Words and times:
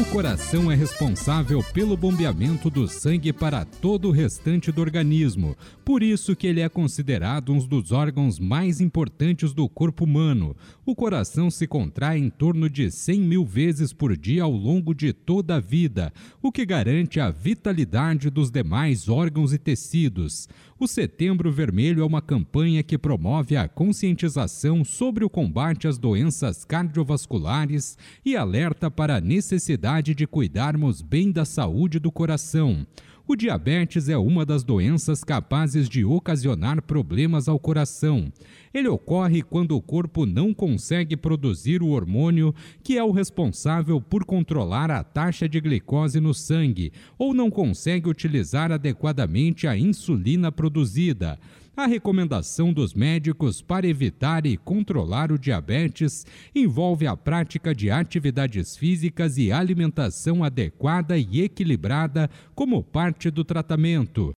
O 0.00 0.04
coração 0.06 0.72
é 0.72 0.74
responsável 0.74 1.62
pelo 1.74 1.94
bombeamento 1.94 2.70
do 2.70 2.88
sangue 2.88 3.34
para 3.34 3.66
todo 3.66 4.08
o 4.08 4.10
restante 4.10 4.72
do 4.72 4.80
organismo, 4.80 5.54
por 5.84 6.02
isso 6.02 6.34
que 6.34 6.46
ele 6.46 6.62
é 6.62 6.70
considerado 6.70 7.52
um 7.52 7.58
dos 7.58 7.92
órgãos 7.92 8.38
mais 8.38 8.80
importantes 8.80 9.52
do 9.52 9.68
corpo 9.68 10.04
humano. 10.04 10.56
O 10.86 10.96
coração 10.96 11.50
se 11.50 11.66
contrai 11.66 12.18
em 12.18 12.30
torno 12.30 12.70
de 12.70 12.90
100 12.90 13.20
mil 13.20 13.44
vezes 13.44 13.92
por 13.92 14.16
dia 14.16 14.42
ao 14.42 14.50
longo 14.50 14.94
de 14.94 15.12
toda 15.12 15.56
a 15.56 15.60
vida, 15.60 16.10
o 16.40 16.50
que 16.50 16.64
garante 16.64 17.20
a 17.20 17.30
vitalidade 17.30 18.30
dos 18.30 18.50
demais 18.50 19.06
órgãos 19.06 19.52
e 19.52 19.58
tecidos. 19.58 20.48
O 20.80 20.88
Setembro 20.88 21.52
Vermelho 21.52 22.02
é 22.02 22.06
uma 22.06 22.22
campanha 22.22 22.82
que 22.82 22.96
promove 22.96 23.54
a 23.54 23.68
conscientização 23.68 24.82
sobre 24.82 25.22
o 25.22 25.28
combate 25.28 25.86
às 25.86 25.98
doenças 25.98 26.64
cardiovasculares 26.64 27.98
e 28.24 28.34
alerta 28.34 28.90
para 28.90 29.16
a 29.16 29.20
necessidade 29.20 30.14
de 30.14 30.26
cuidarmos 30.26 31.02
bem 31.02 31.30
da 31.30 31.44
saúde 31.44 31.98
do 31.98 32.10
coração. 32.10 32.86
O 33.30 33.36
diabetes 33.36 34.08
é 34.08 34.18
uma 34.18 34.44
das 34.44 34.64
doenças 34.64 35.22
capazes 35.22 35.88
de 35.88 36.04
ocasionar 36.04 36.82
problemas 36.82 37.48
ao 37.48 37.60
coração. 37.60 38.26
Ele 38.74 38.88
ocorre 38.88 39.40
quando 39.40 39.76
o 39.76 39.80
corpo 39.80 40.26
não 40.26 40.52
consegue 40.52 41.16
produzir 41.16 41.80
o 41.80 41.90
hormônio 41.90 42.52
que 42.82 42.98
é 42.98 43.04
o 43.04 43.12
responsável 43.12 44.00
por 44.00 44.24
controlar 44.24 44.90
a 44.90 45.04
taxa 45.04 45.48
de 45.48 45.60
glicose 45.60 46.18
no 46.18 46.34
sangue 46.34 46.92
ou 47.16 47.32
não 47.32 47.52
consegue 47.52 48.08
utilizar 48.10 48.72
adequadamente 48.72 49.68
a 49.68 49.78
insulina 49.78 50.50
produzida. 50.50 51.38
A 51.76 51.86
recomendação 51.86 52.72
dos 52.72 52.92
médicos 52.92 53.62
para 53.62 53.86
evitar 53.86 54.44
e 54.44 54.56
controlar 54.56 55.30
o 55.32 55.38
diabetes 55.38 56.26
envolve 56.54 57.06
a 57.06 57.16
prática 57.16 57.74
de 57.74 57.90
atividades 57.90 58.76
físicas 58.76 59.38
e 59.38 59.52
alimentação 59.52 60.42
adequada 60.42 61.16
e 61.16 61.40
equilibrada 61.40 62.28
como 62.54 62.82
parte 62.82 63.30
do 63.30 63.44
tratamento. 63.44 64.32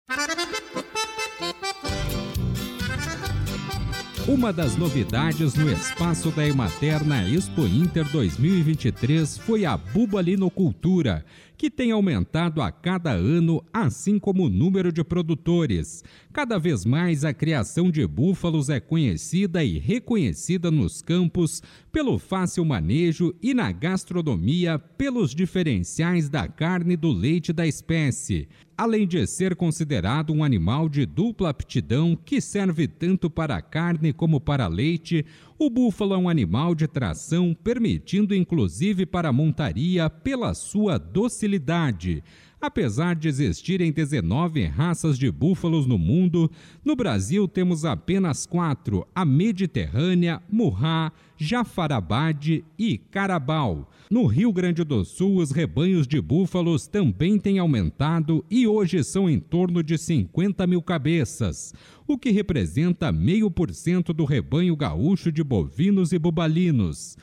Uma 4.27 4.53
das 4.53 4.77
novidades 4.77 5.55
no 5.55 5.69
espaço 5.69 6.29
da 6.29 6.47
Ematerna 6.47 7.27
Expo 7.27 7.65
Inter 7.65 8.07
2023 8.11 9.39
foi 9.39 9.65
a 9.65 9.75
bubalinocultura, 9.75 11.25
que 11.61 11.69
tem 11.69 11.91
aumentado 11.91 12.59
a 12.59 12.71
cada 12.71 13.11
ano, 13.11 13.63
assim 13.71 14.17
como 14.17 14.45
o 14.45 14.49
número 14.49 14.91
de 14.91 15.03
produtores. 15.03 16.03
Cada 16.33 16.57
vez 16.57 16.83
mais 16.83 17.23
a 17.23 17.35
criação 17.35 17.91
de 17.91 18.07
búfalos 18.07 18.67
é 18.67 18.79
conhecida 18.79 19.63
e 19.63 19.77
reconhecida 19.77 20.71
nos 20.71 21.03
campos 21.03 21.61
pelo 21.91 22.17
fácil 22.17 22.65
manejo 22.65 23.31
e 23.43 23.53
na 23.53 23.71
gastronomia 23.71 24.79
pelos 24.79 25.35
diferenciais 25.35 26.29
da 26.29 26.47
carne 26.47 26.95
e 26.95 26.97
do 26.97 27.11
leite 27.11 27.53
da 27.53 27.67
espécie. 27.67 28.49
Além 28.83 29.05
de 29.05 29.27
ser 29.27 29.55
considerado 29.55 30.33
um 30.33 30.43
animal 30.43 30.89
de 30.89 31.05
dupla 31.05 31.49
aptidão 31.51 32.15
que 32.15 32.41
serve 32.41 32.87
tanto 32.87 33.29
para 33.29 33.61
carne 33.61 34.11
como 34.11 34.41
para 34.41 34.65
leite, 34.65 35.23
o 35.59 35.69
búfalo 35.69 36.15
é 36.15 36.17
um 36.17 36.27
animal 36.27 36.73
de 36.73 36.87
tração, 36.87 37.55
permitindo 37.63 38.33
inclusive 38.33 39.05
para 39.05 39.31
montaria 39.31 40.09
pela 40.09 40.55
sua 40.55 40.97
docilidade. 40.97 42.23
Apesar 42.61 43.15
de 43.15 43.27
existirem 43.27 43.91
19 43.91 44.65
raças 44.65 45.17
de 45.17 45.31
búfalos 45.31 45.87
no 45.87 45.97
mundo, 45.97 46.49
no 46.85 46.95
Brasil 46.95 47.47
temos 47.47 47.83
apenas 47.83 48.45
quatro: 48.45 49.07
a 49.15 49.25
Mediterrânea, 49.25 50.39
Murrá, 50.47 51.11
Jafarabade 51.35 52.63
e 52.77 52.99
Carabal. 52.99 53.89
No 54.11 54.27
Rio 54.27 54.53
Grande 54.53 54.83
do 54.83 55.03
Sul, 55.03 55.37
os 55.37 55.49
rebanhos 55.49 56.05
de 56.05 56.21
búfalos 56.21 56.85
também 56.85 57.39
têm 57.39 57.57
aumentado 57.57 58.45
e 58.47 58.67
hoje 58.67 59.03
são 59.03 59.27
em 59.27 59.39
torno 59.39 59.81
de 59.81 59.97
50 59.97 60.67
mil 60.67 60.83
cabeças, 60.83 61.73
o 62.05 62.15
que 62.15 62.29
representa 62.29 63.11
meio 63.11 63.49
por 63.49 63.73
cento 63.73 64.13
do 64.13 64.23
rebanho 64.23 64.75
gaúcho 64.75 65.31
de 65.31 65.43
bovinos 65.43 66.13
e 66.13 66.19
bubalinos. 66.19 67.17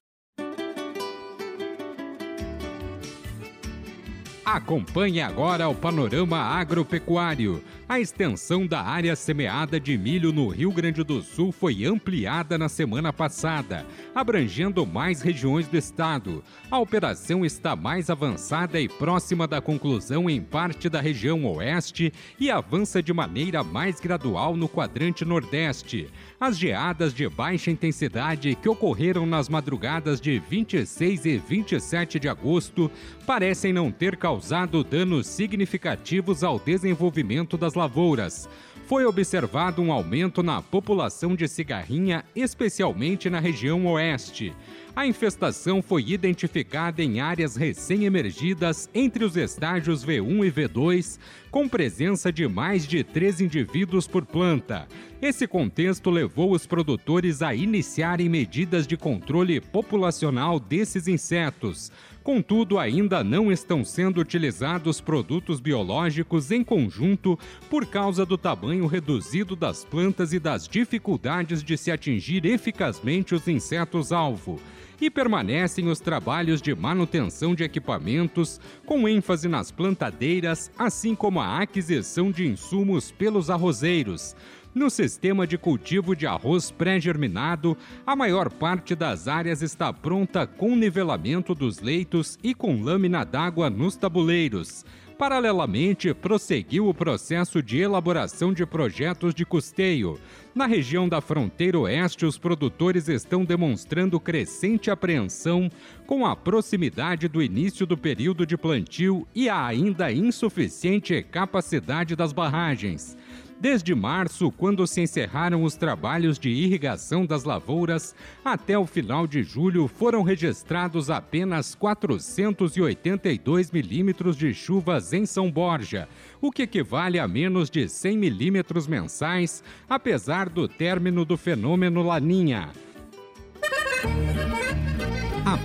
Acompanhe 4.51 5.21
agora 5.21 5.69
o 5.69 5.75
panorama 5.75 6.39
agropecuário. 6.39 7.63
A 7.87 8.01
extensão 8.01 8.67
da 8.67 8.81
área 8.81 9.15
semeada 9.15 9.79
de 9.79 9.97
milho 9.97 10.33
no 10.33 10.49
Rio 10.49 10.73
Grande 10.73 11.05
do 11.05 11.21
Sul 11.21 11.53
foi 11.53 11.85
ampliada 11.85 12.57
na 12.57 12.67
semana 12.67 13.13
passada, 13.13 13.85
abrangendo 14.15 14.87
mais 14.87 15.21
regiões 15.21 15.69
do 15.69 15.77
estado. 15.77 16.43
A 16.71 16.79
operação 16.79 17.45
está 17.45 17.77
mais 17.77 18.09
avançada 18.09 18.81
e 18.81 18.89
próxima 18.89 19.47
da 19.47 19.61
conclusão 19.61 20.31
em 20.31 20.41
parte 20.41 20.89
da 20.89 21.01
região 21.01 21.45
oeste 21.45 22.11
e 22.41 22.51
avança 22.51 23.03
de 23.03 23.13
maneira 23.13 23.63
mais 23.63 24.01
gradual 24.01 24.57
no 24.57 24.69
quadrante 24.69 25.27
nordeste. 25.27 26.09
As 26.41 26.59
geadas 26.59 27.13
de 27.13 27.29
baixa 27.29 27.71
intensidade 27.71 28.55
que 28.55 28.69
ocorreram 28.69 29.27
nas 29.27 29.49
madrugadas 29.49 30.21
de 30.21 30.39
26 30.39 31.27
e 31.27 31.37
27 31.37 32.19
de 32.19 32.29
agosto 32.29 32.91
parecem 33.27 33.75
não 33.75 33.91
ter 33.91 34.17
causado 34.17 34.38
danos 34.85 35.27
significativos 35.27 36.45
ao 36.45 36.59
desenvolvimento 36.59 37.57
das 37.57 37.75
lavouras. 37.75 38.49
Foi 38.87 39.05
observado 39.05 39.83
um 39.83 39.93
aumento 39.93 40.43
na 40.43 40.63
população 40.63 41.37
de 41.37 41.47
cigarrinha, 41.47 42.25
especialmente 42.35 43.29
na 43.29 43.39
região 43.39 43.87
oeste. 43.87 44.55
A 44.97 45.07
infestação 45.07 45.83
foi 45.83 46.03
identificada 46.09 47.03
em 47.03 47.21
áreas 47.21 47.55
recém-emergidas 47.55 48.89
entre 48.95 49.25
os 49.25 49.37
estágios 49.37 50.05
V1 50.05 50.47
e 50.47 50.51
V2, 50.51 51.19
com 51.51 51.69
presença 51.69 52.33
de 52.33 52.47
mais 52.47 52.87
de 52.87 53.03
três 53.03 53.41
indivíduos 53.41 54.07
por 54.07 54.25
planta. 54.25 54.87
Esse 55.21 55.47
contexto 55.47 56.11
levou 56.11 56.53
os 56.53 56.67
produtores 56.67 57.43
a 57.43 57.55
iniciarem 57.55 58.29
medidas 58.29 58.87
de 58.87 58.97
controle 58.97 59.61
populacional 59.61 60.61
desses 60.61 61.09
insetos. 61.09 61.91
Contudo, 62.23 62.79
ainda 62.79 63.25
não 63.25 63.51
estão 63.51 63.85
sendo 63.85 64.21
utilizados 64.21 65.01
produtos 65.01 65.61
biológicos 65.61 66.51
em 66.51 66.63
conjunto 66.63 67.39
por 67.71 67.87
causa 67.87 68.27
do 68.27 68.37
tamanho 68.37 68.87
reduzido 68.87 69.57
das 69.57 69.85
plantas 69.85 70.33
e 70.33 70.39
das 70.39 70.69
dificuldades 70.69 71.63
de 71.63 71.77
se 71.77 71.91
atingir 71.91 72.45
eficazmente 72.45 73.35
os 73.35 73.49
insetos-alvo 73.49 74.61
e 75.01 75.11
permanecem 75.11 75.89
os 75.89 76.01
trabalhos 76.01 76.61
de 76.61 76.75
manutenção 76.75 77.55
de 77.55 77.65
equipamentos, 77.65 78.61
com 78.85 79.09
ênfase 79.09 79.49
nas 79.49 79.71
plantadeiras, 79.71 80.71
assim 80.79 81.15
como 81.15 81.41
a 81.41 81.61
aquisição 81.61 82.31
de 82.31 82.47
insumos 82.47 83.11
pelos 83.11 83.51
arrozeiros. 83.51 84.35
No 84.75 84.91
sistema 84.91 85.47
de 85.47 85.57
cultivo 85.57 86.15
de 86.15 86.27
arroz 86.27 86.71
pré-germinado, 86.71 87.77
a 88.07 88.15
maior 88.15 88.51
parte 88.51 88.95
das 88.95 89.27
áreas 89.27 89.63
está 89.63 89.93
pronta 89.93 90.47
com 90.47 90.77
nivelamento 90.77 91.55
dos 91.55 91.81
leitos 91.81 92.39
e 92.43 92.55
com 92.55 92.83
lâmina 92.83 93.25
d'água 93.25 93.71
nos 93.71 93.97
tabuleiros. 93.97 94.85
Paralelamente, 95.19 96.15
prosseguiu 96.15 96.89
o 96.89 96.95
processo 96.95 97.61
de 97.61 97.79
elaboração 97.79 98.53
de 98.53 98.65
projetos 98.65 99.35
de 99.35 99.45
custeio. 99.45 100.17
Na 100.55 100.65
região 100.65 101.09
da 101.09 101.21
fronteira 101.21 101.77
oeste, 101.77 102.25
os 102.25 102.39
produtores 102.39 103.09
estão 103.09 103.45
demonstrando 103.45 104.21
crescente 104.21 104.93
apreensão 104.93 105.69
com 106.07 106.25
a 106.25 106.37
proximidade 106.37 107.27
do 107.27 107.43
início 107.43 107.85
do 107.85 107.99
período 107.99 108.47
de 108.47 108.57
plantio 108.57 109.27
e 109.35 109.49
a 109.49 109.67
ainda 109.67 110.13
insuficiente 110.13 111.21
capacidade 111.21 112.15
das 112.15 112.33
barragens. 112.33 113.17
Desde 113.61 113.93
março, 113.93 114.53
quando 114.53 114.87
se 114.87 115.01
encerraram 115.01 115.65
os 115.65 115.75
trabalhos 115.75 116.39
de 116.39 116.49
irrigação 116.49 117.27
das 117.27 117.43
lavouras, 117.43 118.15
até 118.45 118.79
o 118.79 118.87
final 118.87 119.27
de 119.27 119.43
julho 119.43 119.89
foram 119.89 120.23
registrados 120.23 121.11
apenas 121.11 121.75
482 121.75 123.73
milímetros 123.73 124.37
de 124.37 124.55
chuvas 124.55 125.13
em 125.13 125.27
São 125.27 125.51
Borja, 125.51 126.09
o 126.41 126.53
que 126.53 126.63
equivale 126.63 127.19
a 127.19 127.27
menos 127.27 127.69
de 127.69 127.89
100 127.89 128.17
milímetros 128.17 128.87
mensais, 128.87 129.65
apesar 129.89 130.49
do 130.49 130.69
término 130.69 131.25
do 131.25 131.37
fenômeno 131.37 132.05
Laninha. 132.05 132.71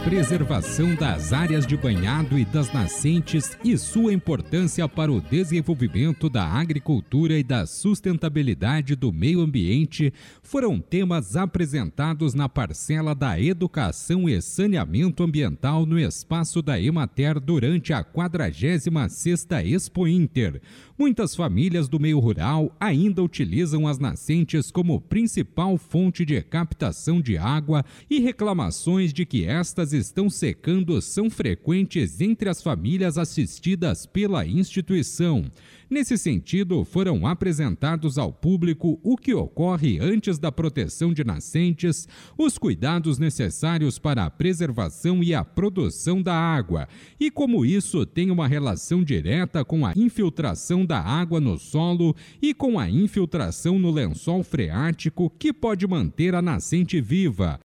Preservação 0.04 0.94
das 0.96 1.32
áreas 1.32 1.66
de 1.66 1.78
banhado 1.78 2.38
e 2.38 2.44
das 2.44 2.72
nascentes 2.74 3.58
e 3.64 3.78
sua 3.78 4.14
importância 4.14 4.88
para 4.88 5.10
o 5.10 5.22
desenvolvimento 5.22 6.30
da 6.30 6.46
agricultura 6.46 7.40
e 7.40 7.44
da 7.44 7.66
sustentabilidade 7.66 8.98
do 8.98 9.14
meio 9.14 9.40
ambiente 9.40 10.14
foram 10.44 10.78
temas 10.78 11.38
apresentados 11.38 12.34
na 12.34 12.50
parcela 12.50 13.16
da 13.16 13.40
educação 13.40 14.28
e 14.28 14.42
saneamento 14.42 15.24
ambiental 15.24 15.86
no 15.86 15.98
espaço 15.98 16.62
da 16.62 16.80
Emater 16.80 17.40
durante 17.40 17.94
a 17.94 18.04
46ª 18.04 19.66
Expo 19.66 20.06
Inter. 20.06 20.62
Muitas 20.98 21.34
famílias 21.34 21.88
do 21.88 22.00
meio 22.00 22.20
rural 22.20 22.76
ainda 22.80 23.24
utilizam 23.24 23.88
as 23.88 23.98
nascentes 23.98 24.70
como 24.70 25.02
principal 25.02 25.78
fonte 25.78 26.24
de 26.26 26.40
captação 26.42 27.22
de 27.22 27.38
água 27.38 27.84
e 28.10 28.20
reclamações 28.20 29.12
de 29.12 29.26
que 29.26 29.46
estas 29.46 29.93
estão 29.94 30.30
secando 30.30 31.02
são 31.02 31.30
frequentes 31.30 32.20
entre 32.20 32.50
as 32.50 32.62
famílias 32.62 33.18
assistidas 33.18 34.06
pela 34.06 34.46
instituição. 34.46 35.46
Nesse 35.90 36.18
sentido, 36.18 36.84
foram 36.84 37.28
apresentados 37.28 38.18
ao 38.18 38.34
público 38.34 39.00
o 39.04 39.16
que 39.16 39.32
ocorre 39.32 40.00
antes 40.00 40.40
da 40.40 40.52
proteção 40.52 41.14
de 41.14 41.24
nascentes, 41.24 42.08
os 42.36 42.58
cuidados 42.58 43.20
necessários 43.20 44.00
para 44.00 44.26
a 44.26 44.30
preservação 44.30 45.24
e 45.24 45.36
a 45.36 45.46
produção 45.46 46.20
da 46.20 46.36
água, 46.36 46.88
e 47.20 47.30
como 47.30 47.64
isso 47.64 48.08
tem 48.08 48.32
uma 48.32 48.48
relação 48.48 49.04
direta 49.04 49.64
com 49.64 49.86
a 49.86 49.94
infiltração 49.96 50.84
da 50.84 51.00
água 51.00 51.40
no 51.40 51.60
solo 51.60 52.16
e 52.42 52.56
com 52.56 52.80
a 52.80 52.90
infiltração 52.90 53.78
no 53.78 53.92
lençol 53.92 54.44
freático 54.44 55.30
que 55.38 55.54
pode 55.54 55.86
manter 55.86 56.34
a 56.34 56.42
nascente 56.42 57.00
viva. 57.00 57.60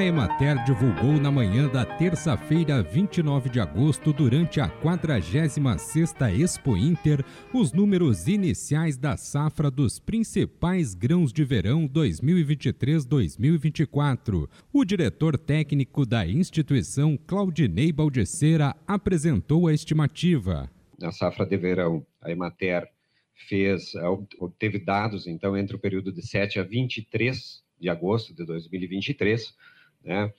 A 0.00 0.02
Emater 0.02 0.64
divulgou 0.64 1.20
na 1.20 1.30
manhã 1.30 1.68
da 1.68 1.84
terça-feira, 1.84 2.82
29 2.82 3.50
de 3.50 3.60
agosto, 3.60 4.14
durante 4.14 4.58
a 4.58 4.66
46ª 4.66 6.40
Expo 6.40 6.74
Inter, 6.74 7.22
os 7.52 7.74
números 7.74 8.26
iniciais 8.26 8.96
da 8.96 9.18
safra 9.18 9.70
dos 9.70 9.98
principais 9.98 10.94
grãos 10.94 11.34
de 11.34 11.44
verão 11.44 11.86
2023-2024. 11.86 14.48
O 14.72 14.86
diretor 14.86 15.36
técnico 15.36 16.06
da 16.06 16.26
instituição, 16.26 17.18
Claudinei 17.18 17.92
Baldiceira, 17.92 18.74
apresentou 18.86 19.68
a 19.68 19.74
estimativa. 19.74 20.70
Na 20.98 21.12
safra 21.12 21.44
de 21.44 21.58
verão, 21.58 22.06
a 22.22 22.30
Emater 22.30 22.88
fez, 23.50 23.92
obteve 24.38 24.78
dados, 24.78 25.26
então, 25.26 25.54
entre 25.58 25.76
o 25.76 25.78
período 25.78 26.10
de 26.10 26.26
7 26.26 26.58
a 26.58 26.62
23 26.62 27.62
de 27.78 27.90
agosto 27.90 28.34
de 28.34 28.46
2023, 28.46 29.54
né, 30.04 30.32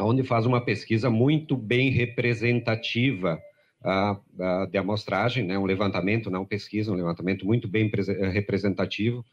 onde 0.00 0.22
faz 0.22 0.46
uma 0.46 0.64
pesquisa 0.64 1.10
muito 1.10 1.56
bem 1.56 1.90
representativa 1.90 3.40
a, 3.84 4.18
a, 4.38 4.66
de 4.66 4.78
amostragem, 4.78 5.44
né, 5.44 5.58
um 5.58 5.64
levantamento, 5.64 6.30
não 6.30 6.44
pesquisa, 6.44 6.92
um 6.92 6.96
levantamento 6.96 7.46
muito 7.46 7.68
bem 7.68 7.90
representativo. 8.32 9.24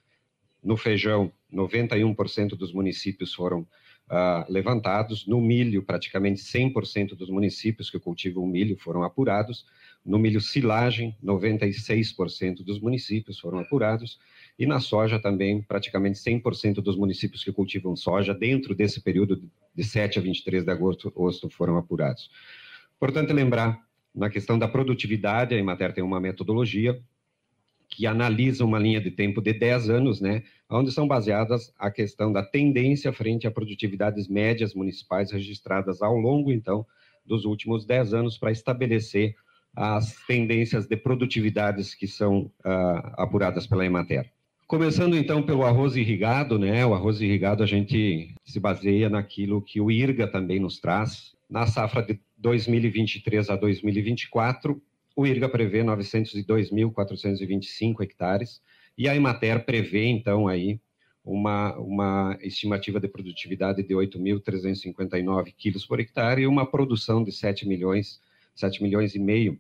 No 0.64 0.76
feijão, 0.76 1.31
91% 1.54 2.50
dos 2.50 2.74
municípios 2.74 3.34
foram 3.34 3.66
uh, 4.10 4.52
levantados. 4.52 5.26
No 5.28 5.40
milho, 5.40 5.84
praticamente 5.84 6.42
100% 6.42 7.16
dos 7.16 7.30
municípios 7.30 7.90
que 7.90 8.00
cultivam 8.00 8.46
milho 8.46 8.78
foram 8.78 9.04
apurados. 9.04 9.66
No 10.06 10.18
milho 10.18 10.42
silagem, 10.42 11.16
96% 11.24 12.64
dos 12.64 12.80
municípios 12.80 13.40
foram 13.40 13.60
apurados. 13.60 14.20
E 14.58 14.66
na 14.66 14.80
soja 14.80 15.20
também, 15.20 15.62
praticamente 15.62 16.20
100% 16.20 16.76
dos 16.76 16.98
municípios 16.98 17.44
que 17.44 17.52
cultivam 17.52 17.96
soja, 17.96 18.34
dentro 18.34 18.74
desse 18.76 19.02
período 19.02 19.42
de 19.76 19.84
7 19.84 20.20
a 20.20 20.22
23 20.22 20.64
de 20.64 20.72
agosto, 20.72 21.08
agosto 21.08 21.50
foram 21.50 21.78
apurados. 21.78 22.30
Importante 22.96 23.32
lembrar, 23.32 23.80
na 24.14 24.30
questão 24.30 24.58
da 24.58 24.68
produtividade, 24.68 25.54
a 25.54 25.58
Emater 25.58 25.94
tem 25.94 26.04
uma 26.04 26.20
metodologia 26.20 27.00
que 27.90 28.06
analisa 28.06 28.64
uma 28.64 28.78
linha 28.78 29.02
de 29.02 29.12
tempo 29.12 29.42
de 29.42 29.52
10 29.52 29.90
anos, 29.90 30.22
né, 30.22 30.44
onde 30.70 30.92
são 30.92 31.08
baseadas 31.08 31.74
a 31.78 31.90
questão 31.90 32.32
da 32.32 32.44
tendência 32.44 33.12
frente 33.12 33.48
a 33.48 33.52
produtividades 33.52 34.28
médias 34.28 34.74
municipais 34.76 35.32
registradas 35.32 36.02
ao 36.02 36.16
longo, 36.16 36.52
então, 36.52 36.86
dos 37.26 37.46
últimos 37.46 37.86
10 37.86 38.14
anos 38.14 38.38
para 38.38 38.52
estabelecer 38.52 39.36
as 39.76 40.16
tendências 40.28 40.88
de 40.88 40.98
produtividades 40.98 41.94
que 41.94 42.08
são 42.08 42.52
uh, 42.66 43.14
apuradas 43.18 43.68
pela 43.68 43.86
Emater. 43.86 44.32
Começando 44.68 45.18
então 45.18 45.42
pelo 45.42 45.64
arroz 45.64 45.96
irrigado, 45.96 46.60
né? 46.60 46.86
O 46.86 46.94
arroz 46.94 47.22
irrigado 47.22 47.64
a 47.64 47.66
gente 47.66 48.36
se 48.46 48.60
baseia 48.60 49.10
naquilo 49.10 49.62
que 49.62 49.82
o 49.82 49.90
IRGA 49.90 50.28
também 50.28 50.60
nos 50.60 50.80
traz. 50.80 51.34
Na 51.50 51.66
safra 51.66 52.04
de 52.04 52.20
2023 52.38 53.50
a 53.50 53.56
2024, 53.56 54.80
o 55.19 55.27
IRGA 55.27 55.50
prevê 55.50 55.83
902.425 55.83 58.01
hectares 58.01 58.62
e 58.98 59.10
a 59.10 59.13
Emater 59.13 59.66
prevê 59.66 60.06
então 60.06 60.48
aí 60.48 60.80
uma, 61.25 61.77
uma 61.77 62.39
estimativa 62.42 63.01
de 63.01 63.10
produtividade 63.10 63.83
de 63.83 63.94
8.359 63.94 65.54
quilos 65.57 65.86
por 65.86 66.00
hectare 66.00 66.44
e 66.44 66.48
uma 66.48 66.66
produção 66.66 67.21
de 67.21 67.33
7 67.33 67.68
milhões, 67.68 68.21
7 68.56 68.81
milhões 68.81 69.13
e 69.13 69.19
meio 69.19 69.60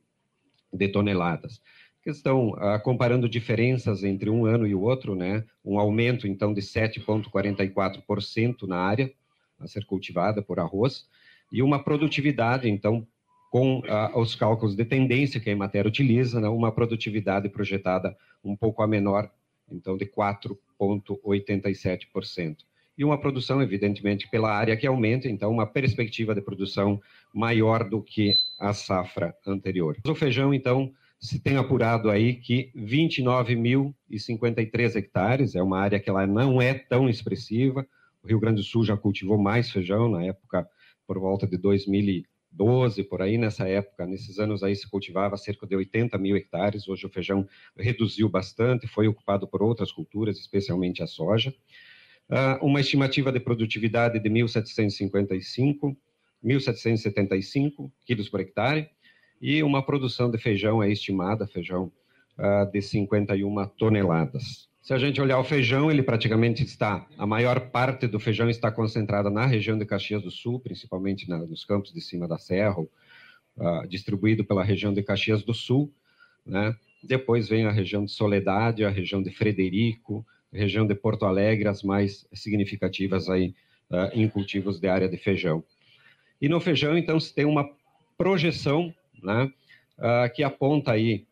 de 0.71 0.87
toneladas. 0.87 1.61
Questão, 2.01 2.55
ah, 2.57 2.79
comparando 2.79 3.27
diferenças 3.27 4.05
entre 4.05 4.29
um 4.29 4.45
ano 4.45 4.65
e 4.65 4.73
o 4.73 4.81
outro, 4.81 5.13
né, 5.13 5.43
um 5.65 5.77
aumento, 5.77 6.25
então, 6.25 6.53
de 6.53 6.61
7,44% 6.61 8.65
na 8.65 8.77
área 8.77 9.11
a 9.59 9.67
ser 9.67 9.85
cultivada 9.85 10.41
por 10.41 10.57
arroz, 10.57 11.05
e 11.51 11.61
uma 11.61 11.83
produtividade, 11.83 12.69
então, 12.69 13.05
com 13.49 13.81
ah, 13.87 14.11
os 14.15 14.35
cálculos 14.35 14.75
de 14.75 14.85
tendência 14.85 15.39
que 15.39 15.49
a 15.49 15.53
Emater 15.53 15.87
utiliza, 15.87 16.39
né, 16.39 16.47
uma 16.47 16.71
produtividade 16.71 17.49
projetada 17.49 18.15
um 18.43 18.55
pouco 18.55 18.83
a 18.83 18.87
menor, 18.87 19.31
então, 19.71 19.97
de 19.97 20.05
4,87%. 20.05 22.57
E 22.97 23.03
uma 23.03 23.19
produção, 23.19 23.61
evidentemente, 23.61 24.29
pela 24.29 24.51
área 24.51 24.75
que 24.75 24.85
aumenta, 24.85 25.29
então, 25.29 25.49
uma 25.51 25.65
perspectiva 25.65 26.35
de 26.35 26.41
produção 26.41 27.01
maior 27.33 27.89
do 27.89 28.01
que 28.01 28.33
a 28.59 28.73
safra 28.73 29.33
anterior. 29.47 29.95
O 30.05 30.13
feijão, 30.13 30.53
então, 30.53 30.91
se 31.19 31.39
tem 31.39 31.57
apurado 31.57 32.09
aí 32.09 32.35
que 32.35 32.71
29.053 32.75 34.95
hectares, 34.95 35.55
é 35.55 35.61
uma 35.61 35.79
área 35.79 35.99
que 35.99 36.09
ela 36.09 36.27
não 36.27 36.61
é 36.61 36.73
tão 36.73 37.09
expressiva. 37.09 37.87
O 38.21 38.27
Rio 38.27 38.39
Grande 38.39 38.57
do 38.57 38.63
Sul 38.63 38.83
já 38.83 38.97
cultivou 38.97 39.37
mais 39.37 39.71
feijão 39.71 40.09
na 40.09 40.25
época 40.25 40.67
por 41.07 41.17
volta 41.19 41.47
de 41.47 41.57
2012, 42.59 43.03
por 43.05 43.21
aí 43.21 43.37
nessa 43.37 43.67
época, 43.67 44.05
nesses 44.05 44.37
anos 44.37 44.61
aí 44.61 44.75
se 44.75 44.89
cultivava 44.89 45.37
cerca 45.37 45.65
de 45.65 45.75
80 45.75 46.17
mil 46.17 46.35
hectares. 46.35 46.87
Hoje 46.87 47.05
o 47.05 47.09
feijão 47.09 47.47
reduziu 47.77 48.27
bastante, 48.27 48.85
foi 48.85 49.07
ocupado 49.07 49.47
por 49.47 49.63
outras 49.63 49.91
culturas, 49.91 50.37
especialmente 50.37 51.01
a 51.01 51.07
soja. 51.07 51.53
Uh, 52.29 52.63
uma 52.63 52.81
estimativa 52.81 53.31
de 53.31 53.39
produtividade 53.39 54.19
de 54.19 54.29
1.755, 54.29 55.95
1.775 56.43 57.91
quilos 58.05 58.29
por 58.29 58.41
hectare 58.41 58.89
e 59.41 59.63
uma 59.63 59.83
produção 59.83 60.29
de 60.29 60.37
feijão 60.37 60.83
é 60.83 60.91
estimada, 60.91 61.47
feijão 61.47 61.91
uh, 62.37 62.69
de 62.71 62.81
51 62.81 63.67
toneladas. 63.77 64.68
Se 64.89 64.93
a 64.95 64.97
gente 64.97 65.21
olhar 65.21 65.37
o 65.37 65.43
feijão, 65.43 65.91
ele 65.91 66.01
praticamente 66.01 66.63
está, 66.63 67.05
a 67.15 67.23
maior 67.23 67.69
parte 67.69 68.07
do 68.07 68.19
feijão 68.19 68.49
está 68.49 68.71
concentrada 68.71 69.29
na 69.29 69.45
região 69.45 69.77
de 69.77 69.85
Caxias 69.85 70.23
do 70.23 70.31
Sul, 70.31 70.59
principalmente 70.59 71.29
na, 71.29 71.37
nos 71.37 71.63
campos 71.63 71.93
de 71.93 72.01
cima 72.01 72.27
da 72.27 72.39
serra, 72.39 72.79
uh, 72.81 73.87
distribuído 73.87 74.43
pela 74.43 74.63
região 74.63 74.91
de 74.91 75.03
Caxias 75.03 75.43
do 75.43 75.53
Sul, 75.53 75.93
né? 76.43 76.75
Depois 77.03 77.47
vem 77.47 77.67
a 77.67 77.71
região 77.71 78.03
de 78.03 78.11
Soledade, 78.11 78.83
a 78.83 78.89
região 78.89 79.21
de 79.21 79.29
Frederico, 79.29 80.25
região 80.51 80.87
de 80.87 80.95
Porto 80.95 81.23
Alegre, 81.23 81.67
as 81.67 81.83
mais 81.83 82.27
significativas 82.33 83.29
aí 83.29 83.53
uh, 83.91 84.09
em 84.11 84.27
cultivos 84.27 84.79
de 84.79 84.87
área 84.87 85.07
de 85.07 85.17
feijão. 85.17 85.63
E 86.41 86.49
no 86.49 86.59
feijão, 86.59 86.97
então, 86.97 87.19
se 87.19 87.31
tem 87.31 87.45
uma 87.45 87.69
projeção 88.17 88.91
né, 89.21 89.53
uh, 89.99 90.33
que 90.33 90.41
aponta 90.41 90.93
aí 90.93 91.27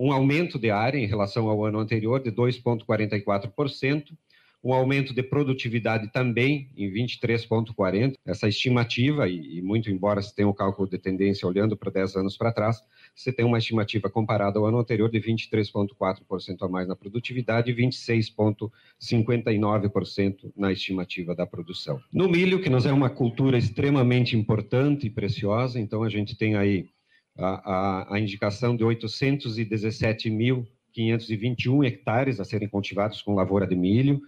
um 0.00 0.10
aumento 0.12 0.58
de 0.58 0.70
área 0.70 0.98
em 0.98 1.04
relação 1.04 1.50
ao 1.50 1.62
ano 1.62 1.78
anterior 1.78 2.22
de 2.22 2.32
2,44%, 2.32 4.16
um 4.64 4.72
aumento 4.72 5.12
de 5.12 5.22
produtividade 5.22 6.10
também 6.10 6.70
em 6.74 6.90
23,40%. 6.90 8.14
Essa 8.26 8.48
estimativa, 8.48 9.28
e, 9.28 9.60
muito 9.60 9.90
embora 9.90 10.22
se 10.22 10.34
tenha 10.34 10.48
o 10.48 10.54
cálculo 10.54 10.88
de 10.88 10.96
tendência 10.96 11.46
olhando 11.46 11.76
para 11.76 11.90
10 11.90 12.16
anos 12.16 12.34
para 12.34 12.50
trás, 12.50 12.82
você 13.14 13.30
tem 13.30 13.44
uma 13.44 13.58
estimativa 13.58 14.08
comparada 14.08 14.58
ao 14.58 14.64
ano 14.64 14.78
anterior 14.78 15.10
de 15.10 15.20
23,4% 15.20 16.62
a 16.62 16.68
mais 16.68 16.88
na 16.88 16.96
produtividade 16.96 17.70
e 17.70 17.74
26,59% 17.74 20.50
na 20.56 20.72
estimativa 20.72 21.34
da 21.34 21.46
produção. 21.46 22.00
No 22.10 22.26
milho, 22.26 22.62
que 22.62 22.70
nos 22.70 22.86
é 22.86 22.92
uma 22.92 23.10
cultura 23.10 23.58
extremamente 23.58 24.34
importante 24.34 25.06
e 25.06 25.10
preciosa, 25.10 25.78
então 25.78 26.02
a 26.02 26.08
gente 26.08 26.38
tem 26.38 26.56
aí 26.56 26.88
a, 27.36 27.72
a, 28.10 28.14
a 28.14 28.20
indicação 28.20 28.76
de 28.76 28.84
817 28.84 30.30
mil 30.30 30.66
521 30.92 31.84
hectares 31.84 32.40
a 32.40 32.44
serem 32.44 32.68
cultivados 32.68 33.22
com 33.22 33.34
lavoura 33.34 33.66
de 33.66 33.76
milho, 33.76 34.20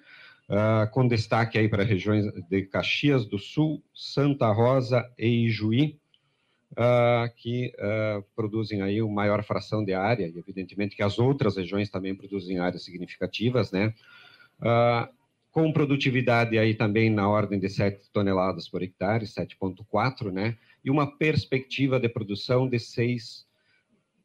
uh, 0.48 0.90
com 0.92 1.06
destaque 1.06 1.58
aí 1.58 1.68
para 1.68 1.82
regiões 1.82 2.26
de 2.48 2.62
Caxias 2.62 3.26
do 3.26 3.38
Sul, 3.38 3.82
Santa 3.94 4.50
Rosa 4.52 5.04
e 5.18 5.46
Ijuí, 5.46 5.98
uh, 6.72 7.32
que 7.36 7.72
uh, 7.78 8.24
produzem 8.34 8.82
aí 8.82 9.02
uma 9.02 9.14
maior 9.14 9.42
fração 9.44 9.84
de 9.84 9.92
área, 9.92 10.26
e 10.26 10.38
evidentemente 10.38 10.96
que 10.96 11.02
as 11.02 11.18
outras 11.18 11.56
regiões 11.56 11.90
também 11.90 12.14
produzem 12.14 12.58
áreas 12.58 12.84
significativas, 12.84 13.70
né? 13.72 13.94
Com 15.52 15.70
produtividade 15.70 16.58
aí 16.58 16.74
também 16.74 17.10
na 17.10 17.28
ordem 17.28 17.60
de 17.60 17.68
7 17.68 18.10
toneladas 18.10 18.68
por 18.68 18.82
hectare, 18.82 19.26
7,4, 19.26 20.32
né? 20.32 20.56
E 20.82 20.90
uma 20.90 21.06
perspectiva 21.06 22.00
de 22.00 22.08
produção 22.08 22.66
de 22.66 22.78
6, 22.78 23.46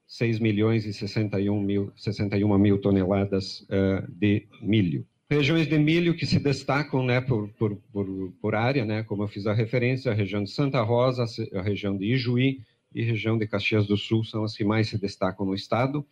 6 0.08 0.40
milhões 0.40 0.86
e 0.86 0.94
61 0.94 1.62
mil, 1.62 1.92
61 1.98 2.58
mil 2.58 2.80
toneladas 2.80 3.60
uh, 3.64 4.10
de 4.10 4.48
milho. 4.62 5.06
Regiões 5.30 5.68
de 5.68 5.78
milho 5.78 6.16
que 6.16 6.26
se 6.26 6.40
destacam 6.40 7.06
né, 7.06 7.20
por, 7.20 7.50
por, 7.50 7.76
por, 7.92 8.32
por, 8.42 8.56
área, 8.56 8.86
né, 8.86 9.04
como 9.04 9.24
eu 9.24 9.28
fiz 9.28 9.46
a 9.46 9.54
referência, 9.54 10.10
a 10.10 10.16
região 10.16 10.42
de 10.42 10.50
Santa 10.50 10.82
Rosa, 10.82 11.26
a 11.54 11.62
região 11.62 11.98
de 11.98 12.06
Ijuí 12.06 12.62
e 12.96 13.04
a 13.04 13.06
região 13.06 13.38
de 13.38 13.46
Caxias 13.46 13.86
do 13.86 13.98
Sul 13.98 14.24
são 14.24 14.46
as 14.46 14.56
que 14.56 14.64
mais 14.64 14.88
se 14.88 14.98
destacam 14.98 15.46
no 15.46 15.54
estado. 15.54 16.06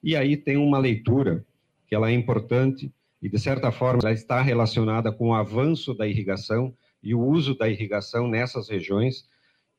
E 0.00 0.14
aí 0.14 0.36
tem 0.36 0.56
uma 0.56 0.78
leitura 0.78 1.44
que 1.88 1.96
ela 1.96 2.08
é 2.08 2.14
importante 2.14 2.92
e, 3.22 3.28
de 3.28 3.38
certa 3.38 3.70
forma, 3.70 4.00
ela 4.02 4.12
está 4.12 4.42
relacionada 4.42 5.12
com 5.12 5.28
o 5.28 5.34
avanço 5.34 5.94
da 5.94 6.08
irrigação 6.08 6.76
e 7.00 7.14
o 7.14 7.20
uso 7.20 7.56
da 7.56 7.68
irrigação 7.68 8.26
nessas 8.26 8.68
regiões, 8.68 9.28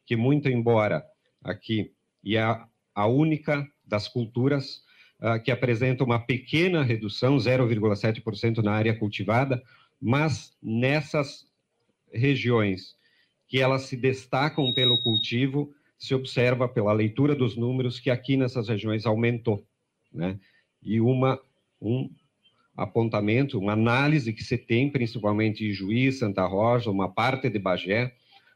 que 0.06 0.16
muito 0.16 0.48
embora 0.48 1.06
aqui, 1.44 1.92
e 2.24 2.38
é 2.38 2.42
a 2.96 3.06
única 3.06 3.68
das 3.86 4.08
culturas 4.08 4.82
uh, 5.20 5.42
que 5.44 5.52
apresenta 5.52 6.06
uma 6.06 6.20
pequena 6.20 6.84
redução, 6.84 7.36
0,7% 7.36 8.64
na 8.64 8.72
área 8.72 8.98
cultivada, 8.98 9.62
mas 10.00 10.56
nessas 10.62 11.46
regiões 12.14 12.96
que 13.48 13.60
elas 13.60 13.84
se 13.84 13.98
destacam 13.98 14.74
pelo 14.74 15.02
cultivo, 15.02 15.74
se 15.98 16.16
observa 16.16 16.68
pela 16.68 16.94
leitura 16.94 17.36
dos 17.36 17.58
números 17.58 18.00
que 18.00 18.10
aqui 18.10 18.38
nessas 18.38 18.70
regiões 18.70 19.06
aumentou, 19.06 19.66
né? 20.12 20.40
E 20.82 21.00
uma 21.00 21.40
um 21.82 22.10
apontamento, 22.76 23.60
uma 23.60 23.74
análise 23.74 24.34
que 24.34 24.44
se 24.44 24.58
tem 24.58 24.90
principalmente 24.90 25.66
em 25.66 25.72
Juiz, 25.72 26.20
Santa 26.20 26.46
Rosa, 26.46 26.90
uma 26.90 27.10
parte 27.10 27.50
de 27.50 27.60
Bagé, 27.60 28.14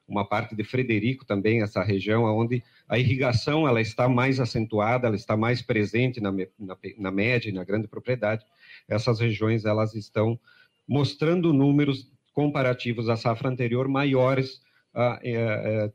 uma 0.08 0.28
parte 0.28 0.56
de 0.56 0.64
Frederico 0.64 1.26
também, 1.26 1.62
essa 1.62 1.84
região 1.84 2.24
onde 2.24 2.64
a 2.88 2.98
irrigação 2.98 3.68
ela 3.68 3.82
está 3.82 4.08
mais 4.08 4.40
acentuada, 4.40 5.08
ela 5.08 5.16
está 5.16 5.36
mais 5.36 5.62
presente 5.62 6.22
na, 6.22 6.32
na, 6.32 6.78
na 6.98 7.12
média 7.12 7.50
e 7.50 7.54
na 7.54 7.64
grande 7.64 7.88
propriedade. 7.88 8.46
Essas 8.88 9.20
regiões 9.20 9.66
elas 9.66 9.94
estão 9.94 10.40
mostrando 10.88 11.52
números 11.52 12.10
comparativos 12.34 13.10
à 13.10 13.18
safra 13.18 13.50
anterior 13.50 13.88
maiores 13.88 14.62
ah, 14.94 15.20
é, 15.22 15.34
é, 15.34 15.92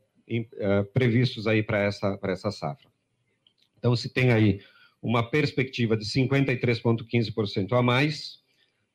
é, 0.57 0.83
previstos 0.83 1.47
aí 1.47 1.63
para 1.63 1.79
essa, 1.79 2.19
essa 2.23 2.51
safra. 2.51 2.87
Então, 3.77 3.95
se 3.95 4.13
tem 4.13 4.31
aí 4.31 4.61
uma 5.03 5.21
perspectiva 5.21 5.95
de 5.97 6.05
53,15% 6.05 7.73
a 7.73 7.83
mais, 7.83 8.41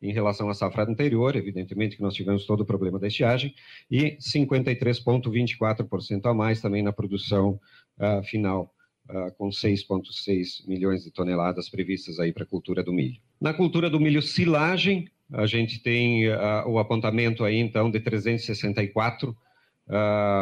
em 0.00 0.10
relação 0.10 0.48
à 0.48 0.54
safra 0.54 0.84
anterior, 0.84 1.36
evidentemente 1.36 1.96
que 1.96 2.02
nós 2.02 2.14
tivemos 2.14 2.46
todo 2.46 2.62
o 2.62 2.64
problema 2.64 2.98
da 2.98 3.08
estiagem, 3.08 3.54
e 3.90 4.16
53,24% 4.16 6.24
a 6.24 6.32
mais 6.32 6.62
também 6.62 6.82
na 6.82 6.92
produção 6.92 7.60
uh, 7.98 8.22
final, 8.22 8.74
uh, 9.10 9.30
com 9.36 9.50
6,6 9.50 10.66
milhões 10.66 11.04
de 11.04 11.10
toneladas 11.10 11.68
previstas 11.68 12.18
aí 12.18 12.32
para 12.32 12.44
a 12.44 12.46
cultura 12.46 12.82
do 12.82 12.90
milho. 12.92 13.20
Na 13.38 13.52
cultura 13.52 13.90
do 13.90 14.00
milho 14.00 14.22
silagem, 14.22 15.10
a 15.30 15.44
gente 15.44 15.82
tem 15.82 16.26
uh, 16.28 16.66
o 16.66 16.78
apontamento 16.78 17.44
aí, 17.44 17.58
então, 17.58 17.90
de 17.90 18.00
364 18.00 19.36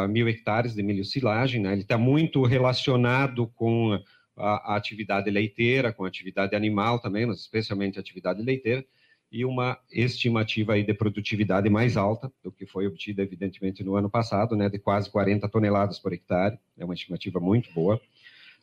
mil 0.09 0.27
hectares 0.27 0.75
de 0.75 0.83
milho 0.83 1.05
silagem, 1.05 1.61
né? 1.61 1.71
ele 1.71 1.83
está 1.83 1.97
muito 1.97 2.43
relacionado 2.43 3.47
com 3.55 3.97
a, 4.37 4.73
a 4.73 4.75
atividade 4.75 5.29
leiteira, 5.29 5.91
com 5.91 6.05
a 6.05 6.07
atividade 6.07 6.55
animal 6.55 6.99
também, 6.99 7.25
mas 7.25 7.39
especialmente 7.39 7.97
a 7.97 8.01
atividade 8.01 8.41
leiteira, 8.41 8.85
e 9.31 9.43
uma 9.43 9.77
estimativa 9.91 10.73
aí 10.73 10.83
de 10.83 10.93
produtividade 10.93 11.69
mais 11.69 11.97
alta 11.97 12.31
do 12.41 12.51
que 12.51 12.65
foi 12.65 12.87
obtida, 12.87 13.21
evidentemente, 13.21 13.83
no 13.83 13.95
ano 13.95 14.09
passado, 14.09 14.55
né, 14.55 14.69
de 14.69 14.79
quase 14.79 15.09
40 15.09 15.49
toneladas 15.49 15.99
por 15.99 16.13
hectare, 16.13 16.57
é 16.77 16.85
uma 16.85 16.93
estimativa 16.93 17.39
muito 17.39 17.71
boa. 17.73 17.99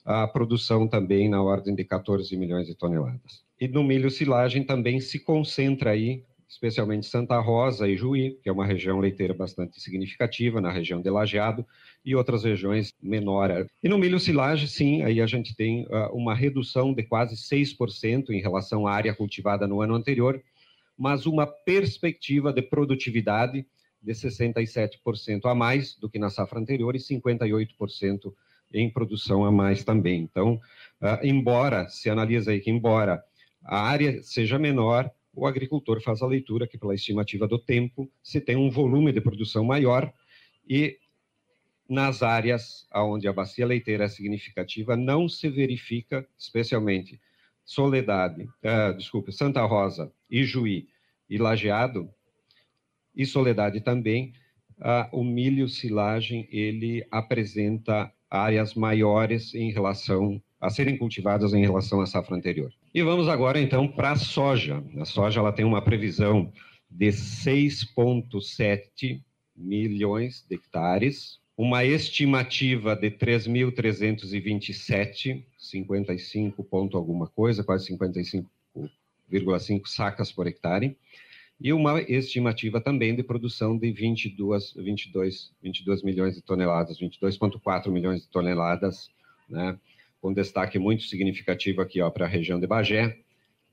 A 0.04 0.26
produção 0.26 0.86
também 0.88 1.28
na 1.28 1.42
ordem 1.42 1.74
de 1.74 1.84
14 1.84 2.34
milhões 2.36 2.66
de 2.66 2.74
toneladas. 2.74 3.42
E 3.60 3.68
no 3.68 3.82
milho 3.82 4.10
silagem 4.10 4.64
também 4.64 5.00
se 5.00 5.18
concentra 5.18 5.90
aí, 5.90 6.22
especialmente 6.54 7.06
Santa 7.06 7.38
Rosa 7.40 7.88
e 7.88 7.96
Juí, 7.96 8.38
que 8.40 8.48
é 8.48 8.52
uma 8.52 8.64
região 8.64 9.00
leiteira 9.00 9.34
bastante 9.34 9.80
significativa, 9.80 10.60
na 10.60 10.70
região 10.70 11.02
de 11.02 11.10
Lajeado, 11.10 11.66
e 12.04 12.14
outras 12.14 12.44
regiões 12.44 12.94
menor. 13.02 13.66
E 13.82 13.88
no 13.88 13.98
milho 13.98 14.20
silagem, 14.20 14.68
sim, 14.68 15.02
aí 15.02 15.20
a 15.20 15.26
gente 15.26 15.56
tem 15.56 15.84
uh, 15.86 16.14
uma 16.14 16.32
redução 16.32 16.94
de 16.94 17.02
quase 17.02 17.34
6% 17.34 18.30
em 18.30 18.40
relação 18.40 18.86
à 18.86 18.92
área 18.92 19.12
cultivada 19.12 19.66
no 19.66 19.82
ano 19.82 19.96
anterior, 19.96 20.40
mas 20.96 21.26
uma 21.26 21.44
perspectiva 21.44 22.52
de 22.52 22.62
produtividade 22.62 23.66
de 24.00 24.12
67% 24.12 25.46
a 25.46 25.54
mais 25.56 25.96
do 25.96 26.08
que 26.08 26.20
na 26.20 26.30
safra 26.30 26.60
anterior 26.60 26.94
e 26.94 27.00
58% 27.00 28.32
em 28.72 28.88
produção 28.88 29.44
a 29.44 29.50
mais 29.50 29.82
também. 29.82 30.20
Então, 30.20 30.60
uh, 31.02 31.26
embora, 31.26 31.88
se 31.88 32.08
analisa 32.08 32.52
aí 32.52 32.60
que 32.60 32.70
embora 32.70 33.24
a 33.64 33.80
área 33.80 34.22
seja 34.22 34.56
menor, 34.56 35.10
o 35.34 35.46
agricultor 35.46 36.00
faz 36.00 36.22
a 36.22 36.26
leitura 36.26 36.66
que 36.66 36.78
pela 36.78 36.94
estimativa 36.94 37.46
do 37.46 37.58
tempo 37.58 38.10
se 38.22 38.40
tem 38.40 38.56
um 38.56 38.70
volume 38.70 39.12
de 39.12 39.20
produção 39.20 39.64
maior 39.64 40.12
e 40.68 40.98
nas 41.88 42.22
áreas 42.22 42.86
onde 42.94 43.28
a 43.28 43.32
bacia 43.32 43.66
leiteira 43.66 44.04
é 44.04 44.08
significativa 44.08 44.96
não 44.96 45.28
se 45.28 45.48
verifica, 45.48 46.26
especialmente 46.38 47.20
Soledade, 47.64 48.42
uh, 48.42 48.94
desculpe, 48.96 49.32
Santa 49.32 49.64
Rosa, 49.64 50.12
Ijuí 50.30 50.86
e 51.30 51.38
Lajeado, 51.38 52.10
e 53.16 53.24
Soledade 53.24 53.80
também, 53.80 54.34
uh, 54.78 55.18
o 55.18 55.24
milho 55.24 55.66
silagem, 55.66 56.46
ele 56.50 57.06
apresenta 57.10 58.12
áreas 58.28 58.74
maiores 58.74 59.54
em 59.54 59.72
relação 59.72 60.42
a 60.64 60.70
serem 60.70 60.96
cultivadas 60.96 61.52
em 61.52 61.60
relação 61.60 62.00
à 62.00 62.06
safra 62.06 62.34
anterior. 62.34 62.72
E 62.94 63.02
vamos 63.02 63.28
agora, 63.28 63.60
então, 63.60 63.86
para 63.86 64.12
a 64.12 64.16
soja. 64.16 64.82
A 64.98 65.04
soja 65.04 65.38
ela 65.38 65.52
tem 65.52 65.62
uma 65.62 65.82
previsão 65.82 66.50
de 66.90 67.08
6,7 67.08 69.20
milhões 69.54 70.42
de 70.48 70.54
hectares, 70.54 71.38
uma 71.54 71.84
estimativa 71.84 72.96
de 72.96 73.10
3.327, 73.10 75.44
55 75.58 76.64
ponto 76.64 76.96
alguma 76.96 77.28
coisa, 77.28 77.62
quase 77.62 77.92
55,5 77.92 79.86
sacas 79.86 80.32
por 80.32 80.46
hectare, 80.46 80.96
e 81.60 81.74
uma 81.74 82.00
estimativa 82.00 82.80
também 82.80 83.14
de 83.14 83.22
produção 83.22 83.76
de 83.76 83.92
22, 83.92 84.72
22, 84.76 85.52
22 85.62 86.02
milhões 86.02 86.36
de 86.36 86.42
toneladas, 86.42 86.98
22,4 86.98 87.90
milhões 87.90 88.22
de 88.22 88.28
toneladas, 88.28 89.10
né, 89.46 89.78
com 90.24 90.32
destaque 90.32 90.78
muito 90.78 91.02
significativo 91.02 91.82
aqui 91.82 91.98
para 92.14 92.24
a 92.24 92.28
região 92.28 92.58
de 92.58 92.66
Bagé, 92.66 93.18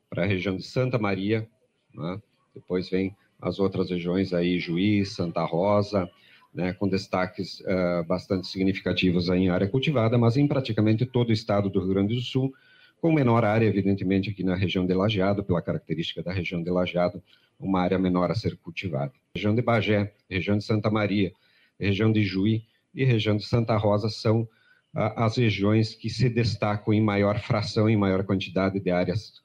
para 0.09 0.23
a 0.23 0.25
região 0.25 0.57
de 0.57 0.63
Santa 0.63 0.99
Maria, 0.99 1.47
né, 1.95 2.21
depois 2.53 2.89
vem 2.89 3.15
as 3.39 3.57
outras 3.57 3.89
regiões 3.89 4.33
aí, 4.33 4.59
Juiz, 4.59 5.13
Santa 5.13 5.45
Rosa, 5.45 6.11
né, 6.53 6.73
com 6.73 6.89
destaques 6.89 7.61
uh, 7.61 8.03
bastante 8.05 8.47
significativos 8.47 9.29
em 9.29 9.47
área 9.47 9.65
cultivada, 9.65 10.17
mas 10.17 10.35
em 10.35 10.45
praticamente 10.45 11.05
todo 11.05 11.29
o 11.29 11.31
estado 11.31 11.69
do 11.69 11.79
Rio 11.79 11.93
Grande 11.93 12.15
do 12.15 12.21
Sul, 12.21 12.53
com 12.99 13.13
menor 13.13 13.45
área, 13.45 13.65
evidentemente, 13.65 14.29
aqui 14.29 14.43
na 14.43 14.53
região 14.53 14.85
de 14.85 14.93
Lajeado, 14.93 15.45
pela 15.45 15.61
característica 15.61 16.21
da 16.21 16.33
região 16.33 16.61
de 16.61 16.69
Lajeado, 16.69 17.23
uma 17.57 17.79
área 17.79 17.97
menor 17.97 18.29
a 18.29 18.35
ser 18.35 18.57
cultivada. 18.57 19.13
Região 19.33 19.55
de 19.55 19.61
Bagé, 19.61 20.13
região 20.29 20.57
de 20.57 20.65
Santa 20.65 20.91
Maria, 20.91 21.31
região 21.79 22.11
de 22.11 22.21
Juí 22.25 22.65
e 22.93 23.05
região 23.05 23.37
de 23.37 23.45
Santa 23.45 23.77
Rosa 23.77 24.09
são 24.09 24.45
as 24.93 25.37
regiões 25.37 25.95
que 25.95 26.09
se 26.09 26.29
destacam 26.29 26.93
em 26.93 27.01
maior 27.01 27.39
fração, 27.39 27.89
em 27.89 27.95
maior 27.95 28.25
quantidade 28.25 28.79
de 28.79 28.91
áreas 28.91 29.41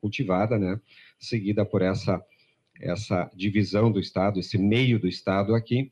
cultivadas, 0.00 0.60
né, 0.60 0.78
seguida 1.18 1.64
por 1.64 1.82
essa, 1.82 2.22
essa 2.80 3.30
divisão 3.34 3.90
do 3.90 3.98
estado, 3.98 4.38
esse 4.38 4.58
meio 4.58 4.98
do 4.98 5.08
estado 5.08 5.54
aqui, 5.54 5.90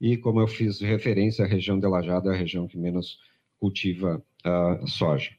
e 0.00 0.16
como 0.16 0.40
eu 0.40 0.46
fiz 0.46 0.80
referência, 0.80 1.44
a 1.44 1.48
região 1.48 1.78
de 1.78 1.86
Lajado 1.86 2.30
é 2.30 2.34
a 2.34 2.38
região 2.38 2.66
que 2.66 2.76
menos 2.76 3.18
cultiva 3.58 4.22
uh, 4.44 4.86
soja. 4.86 5.30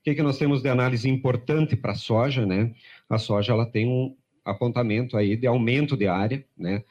O 0.00 0.04
que, 0.04 0.14
que 0.14 0.22
nós 0.22 0.38
temos 0.38 0.62
de 0.62 0.68
análise 0.68 1.08
importante 1.08 1.76
para 1.76 1.92
a 1.92 1.96
soja, 1.96 2.46
né? 2.46 2.72
A 3.10 3.18
soja 3.18 3.52
ela 3.52 3.66
tem 3.66 3.86
um 3.86 4.16
apontamento 4.42 5.16
aí 5.16 5.36
de 5.36 5.46
aumento 5.46 5.96
de 5.96 6.06
área, 6.06 6.42
né? 6.56 6.82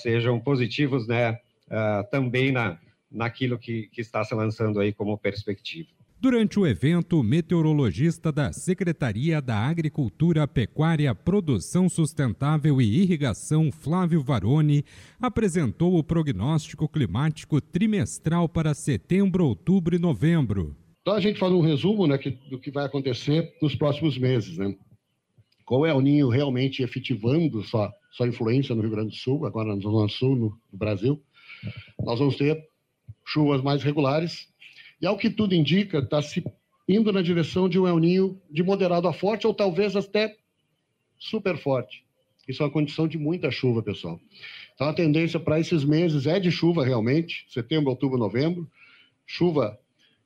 sejam 0.00 0.38
positivos 0.38 1.08
né, 1.08 1.32
uh, 1.32 2.08
também 2.08 2.52
na, 2.52 2.78
naquilo 3.10 3.58
que, 3.58 3.88
que 3.88 4.00
está 4.00 4.22
se 4.22 4.32
lançando 4.32 4.78
aí 4.78 4.92
como 4.92 5.18
perspectiva. 5.18 5.90
Durante 6.22 6.56
o 6.56 6.64
evento, 6.64 7.18
o 7.18 7.22
meteorologista 7.24 8.30
da 8.30 8.52
Secretaria 8.52 9.42
da 9.42 9.56
Agricultura, 9.56 10.46
Pecuária, 10.46 11.12
Produção 11.16 11.88
Sustentável 11.88 12.80
e 12.80 13.02
Irrigação, 13.02 13.72
Flávio 13.72 14.22
Varone, 14.22 14.84
apresentou 15.20 15.98
o 15.98 16.04
prognóstico 16.04 16.88
climático 16.88 17.60
trimestral 17.60 18.48
para 18.48 18.72
setembro, 18.72 19.44
outubro 19.44 19.96
e 19.96 19.98
novembro. 19.98 20.76
Então 21.00 21.14
a 21.14 21.20
gente 21.20 21.40
faz 21.40 21.52
um 21.52 21.60
resumo 21.60 22.06
né, 22.06 22.16
que, 22.16 22.30
do 22.30 22.56
que 22.56 22.70
vai 22.70 22.86
acontecer 22.86 23.52
nos 23.60 23.74
próximos 23.74 24.16
meses. 24.16 24.58
Né? 24.58 24.76
Qual 25.64 25.84
é 25.84 25.92
o 25.92 26.00
ninho 26.00 26.28
realmente 26.28 26.84
efetivando 26.84 27.64
sua, 27.64 27.92
sua 28.12 28.28
influência 28.28 28.76
no 28.76 28.82
Rio 28.82 28.92
Grande 28.92 29.10
do 29.10 29.16
Sul, 29.16 29.44
agora 29.44 29.76
Zona 29.80 30.08
Sul, 30.08 30.36
no, 30.36 30.56
no 30.72 30.78
Brasil? 30.78 31.20
Nós 31.98 32.20
vamos 32.20 32.36
ter 32.36 32.64
chuvas 33.26 33.60
mais 33.60 33.82
regulares, 33.82 34.51
e 35.02 35.06
ao 35.06 35.18
que 35.18 35.28
tudo 35.28 35.52
indica, 35.52 35.98
está 35.98 36.22
se 36.22 36.44
indo 36.88 37.12
na 37.12 37.20
direção 37.20 37.68
de 37.68 37.78
um 37.78 37.88
El 37.88 37.98
Ninho 37.98 38.40
de 38.48 38.62
moderado 38.62 39.08
a 39.08 39.12
forte, 39.12 39.46
ou 39.46 39.52
talvez 39.52 39.96
até 39.96 40.36
super 41.18 41.58
forte. 41.58 42.04
Isso 42.48 42.62
é 42.62 42.66
uma 42.66 42.72
condição 42.72 43.08
de 43.08 43.18
muita 43.18 43.50
chuva, 43.50 43.82
pessoal. 43.82 44.20
Então 44.74 44.88
a 44.88 44.94
tendência 44.94 45.38
para 45.38 45.58
esses 45.58 45.84
meses 45.84 46.26
é 46.26 46.38
de 46.38 46.50
chuva 46.50 46.84
realmente, 46.84 47.44
setembro, 47.48 47.90
outubro, 47.90 48.16
novembro, 48.16 48.70
chuva 49.26 49.78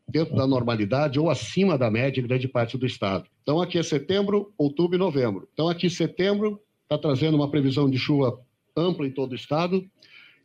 dentro 0.09 0.37
da 0.37 0.47
normalidade 0.47 1.19
ou 1.19 1.29
acima 1.31 1.77
da 1.77 1.91
média 1.91 2.21
em 2.21 2.27
grande 2.27 2.47
parte 2.47 2.79
do 2.79 2.87
estado. 2.87 3.27
Então 3.43 3.61
aqui 3.61 3.79
é 3.79 3.83
setembro, 3.83 4.53
outubro 4.57 4.97
e 4.97 4.99
novembro. 4.99 5.49
Então 5.53 5.69
aqui 5.69 5.91
setembro 5.91 6.61
está 6.83 6.97
trazendo 6.97 7.37
uma 7.37 7.51
previsão 7.51 7.89
de 7.91 7.99
chuva 7.99 8.39
ampla 8.77 9.07
em 9.07 9.11
todo 9.11 9.33
o 9.33 9.37
estado, 9.37 9.85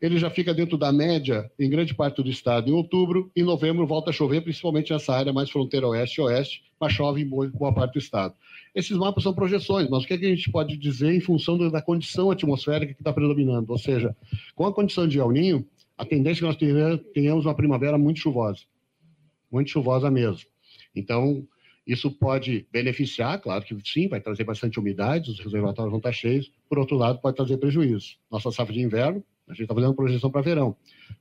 ele 0.02 0.18
já 0.18 0.32
fica 0.32 0.52
dentro 0.54 0.78
da 0.78 0.92
média 0.92 1.50
em 1.60 1.70
grande 1.70 1.94
parte 1.94 2.24
do 2.24 2.30
estado 2.30 2.70
em 2.70 2.74
outubro. 2.74 3.32
Em 3.36 3.44
novembro 3.44 3.86
volta 3.86 4.10
a 4.10 4.14
chover, 4.14 4.42
principalmente 4.42 4.92
nessa 4.92 5.14
área 5.14 5.32
mais 5.32 5.52
fronteira 5.52 5.88
oeste 5.88 6.20
e 6.20 6.24
oeste, 6.24 6.64
mas 6.80 6.92
chove 6.92 7.22
em 7.22 7.26
boa 7.28 7.72
parte 7.72 7.94
do 7.94 8.00
estado. 8.00 8.34
Esses 8.74 8.98
mapas 8.98 9.24
são 9.24 9.34
projeções, 9.34 9.88
mas 9.90 10.04
o 10.04 10.08
que, 10.08 10.14
é 10.16 10.18
que 10.18 10.26
a 10.26 10.30
gente 10.30 10.52
pode 10.52 10.76
dizer 10.76 11.14
em 11.14 11.20
função 11.20 11.56
da 11.70 11.82
condição 11.82 12.32
atmosférica 12.32 12.96
que 12.96 13.02
está 13.02 13.14
predominando? 13.14 13.70
Ou 13.70 13.78
seja, 13.78 14.16
com 14.56 14.66
a 14.66 14.74
condição 14.74 15.08
de 15.08 15.20
El 15.20 15.32
Ninho, 15.32 15.68
a 15.96 16.04
tendência 16.04 16.40
é 16.48 16.56
que 16.56 16.66
nós 16.66 17.00
tenhamos 17.14 17.46
uma 17.46 17.54
primavera 17.54 17.98
muito 17.98 18.22
chuvosa, 18.22 18.64
muito 19.52 19.70
chuvosa 19.70 20.10
mesmo. 20.10 20.50
Então, 20.96 21.46
isso 21.86 22.10
pode 22.10 22.66
beneficiar, 22.72 23.40
claro 23.40 23.64
que 23.64 23.78
sim, 23.86 24.08
vai 24.08 24.20
trazer 24.20 24.46
bastante 24.46 24.80
umidade, 24.80 25.30
os 25.30 25.40
reservatórios 25.40 25.92
vão 25.92 26.00
estar 26.00 26.12
cheios, 26.12 26.52
por 26.68 26.80
outro 26.80 26.96
lado, 26.96 27.20
pode 27.20 27.36
trazer 27.36 27.58
prejuízo. 27.58 28.16
Nossa 28.32 28.52
safra 28.52 28.74
de 28.74 28.82
inverno 28.82 29.24
a 29.52 29.54
gente 29.54 29.64
está 29.64 29.76
fazendo 29.76 29.94
projeção 29.94 30.32
para 30.32 30.42
verão. 30.42 30.76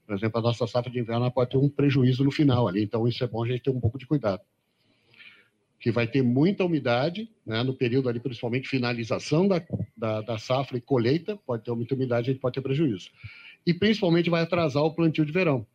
Por 0.07 0.15
exemplo, 0.15 0.39
a 0.39 0.43
nossa 0.43 0.67
safra 0.67 0.91
de 0.91 1.01
inverno 1.01 1.31
pode 1.31 1.51
ter 1.51 1.57
um 1.57 1.69
prejuízo 1.69 2.25
no 2.25 2.31
final 2.31 2.69
ali, 2.69 2.83
então 2.83 3.07
isso 3.07 3.23
é 3.25 3.27
bom 3.27 3.43
a 3.43 3.47
gente 3.47 3.63
ter 3.63 3.71
um 3.71 3.81
pouco 3.81 3.99
de 3.99 4.07
cuidado. 4.07 4.41
Que 5.81 5.91
vai 5.91 6.07
ter 6.07 6.23
muita 6.23 6.65
umidade, 6.65 7.29
né, 7.45 7.63
no 7.63 7.75
período 7.75 8.09
ali, 8.09 8.21
principalmente 8.21 8.69
finalização 8.69 9.49
da, 9.49 9.63
da, 9.97 10.21
da 10.21 10.39
safra 10.39 10.79
e 10.79 10.81
colheita, 10.81 11.37
pode 11.37 11.65
ter 11.65 11.73
muita 11.73 11.95
umidade, 11.95 12.31
a 12.31 12.33
gente 12.33 12.41
pode 12.41 12.55
ter 12.55 12.61
prejuízo. 12.61 13.11
E 13.67 13.75
principalmente 13.75 14.31
vai 14.31 14.43
atrasar 14.43 14.83
o 14.83 14.95
plantio 14.95 15.25
de 15.25 15.33
verão. 15.33 15.67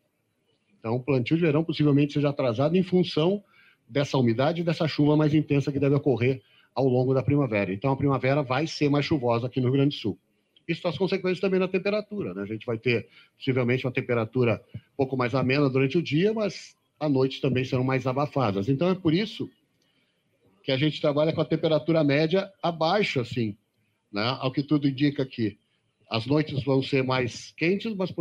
Então, 0.78 0.94
o 0.94 1.02
plantio 1.02 1.36
de 1.36 1.42
verão 1.42 1.64
possivelmente 1.64 2.14
seja 2.14 2.30
atrasado 2.30 2.76
em 2.76 2.82
função 2.82 3.42
dessa 3.88 4.16
umidade 4.16 4.60
e 4.60 4.64
dessa 4.64 4.88
chuva 4.88 5.16
mais 5.16 5.34
intensa 5.34 5.70
que 5.70 5.78
deve 5.78 5.94
ocorrer 5.94 6.40
ao 6.74 6.86
longo 6.86 7.12
da 7.12 7.22
primavera. 7.22 7.72
Então, 7.72 7.90
a 7.92 7.96
primavera 7.96 8.42
vai 8.42 8.66
ser 8.66 8.88
mais 8.88 9.04
chuvosa 9.04 9.46
aqui 9.46 9.60
no 9.60 9.66
Rio 9.66 9.74
Grande 9.74 9.96
do 9.96 10.00
Sul. 10.00 10.18
Isso 10.68 10.82
traz 10.82 10.98
consequências 10.98 11.40
também 11.40 11.60
na 11.60 11.68
temperatura. 11.68 12.34
Né? 12.34 12.42
A 12.42 12.46
gente 12.46 12.66
vai 12.66 12.78
ter, 12.78 13.08
possivelmente, 13.36 13.86
uma 13.86 13.92
temperatura 13.92 14.62
um 14.74 14.96
pouco 14.96 15.16
mais 15.16 15.34
amena 15.34 15.70
durante 15.70 15.96
o 15.96 16.02
dia, 16.02 16.32
mas 16.32 16.76
à 16.98 17.08
noite 17.08 17.40
também 17.40 17.64
serão 17.64 17.84
mais 17.84 18.06
abafadas. 18.06 18.68
Então, 18.68 18.90
é 18.90 18.94
por 18.94 19.14
isso 19.14 19.48
que 20.62 20.72
a 20.72 20.76
gente 20.76 21.00
trabalha 21.00 21.32
com 21.32 21.40
a 21.40 21.44
temperatura 21.44 22.02
média 22.02 22.50
abaixo, 22.60 23.20
assim, 23.20 23.56
né? 24.12 24.36
ao 24.40 24.50
que 24.50 24.62
tudo 24.62 24.88
indica 24.88 25.22
aqui. 25.22 25.56
As 26.10 26.26
noites 26.26 26.62
vão 26.64 26.82
ser 26.82 27.02
mais 27.02 27.52
quentes, 27.56 27.94
mas 27.94 28.12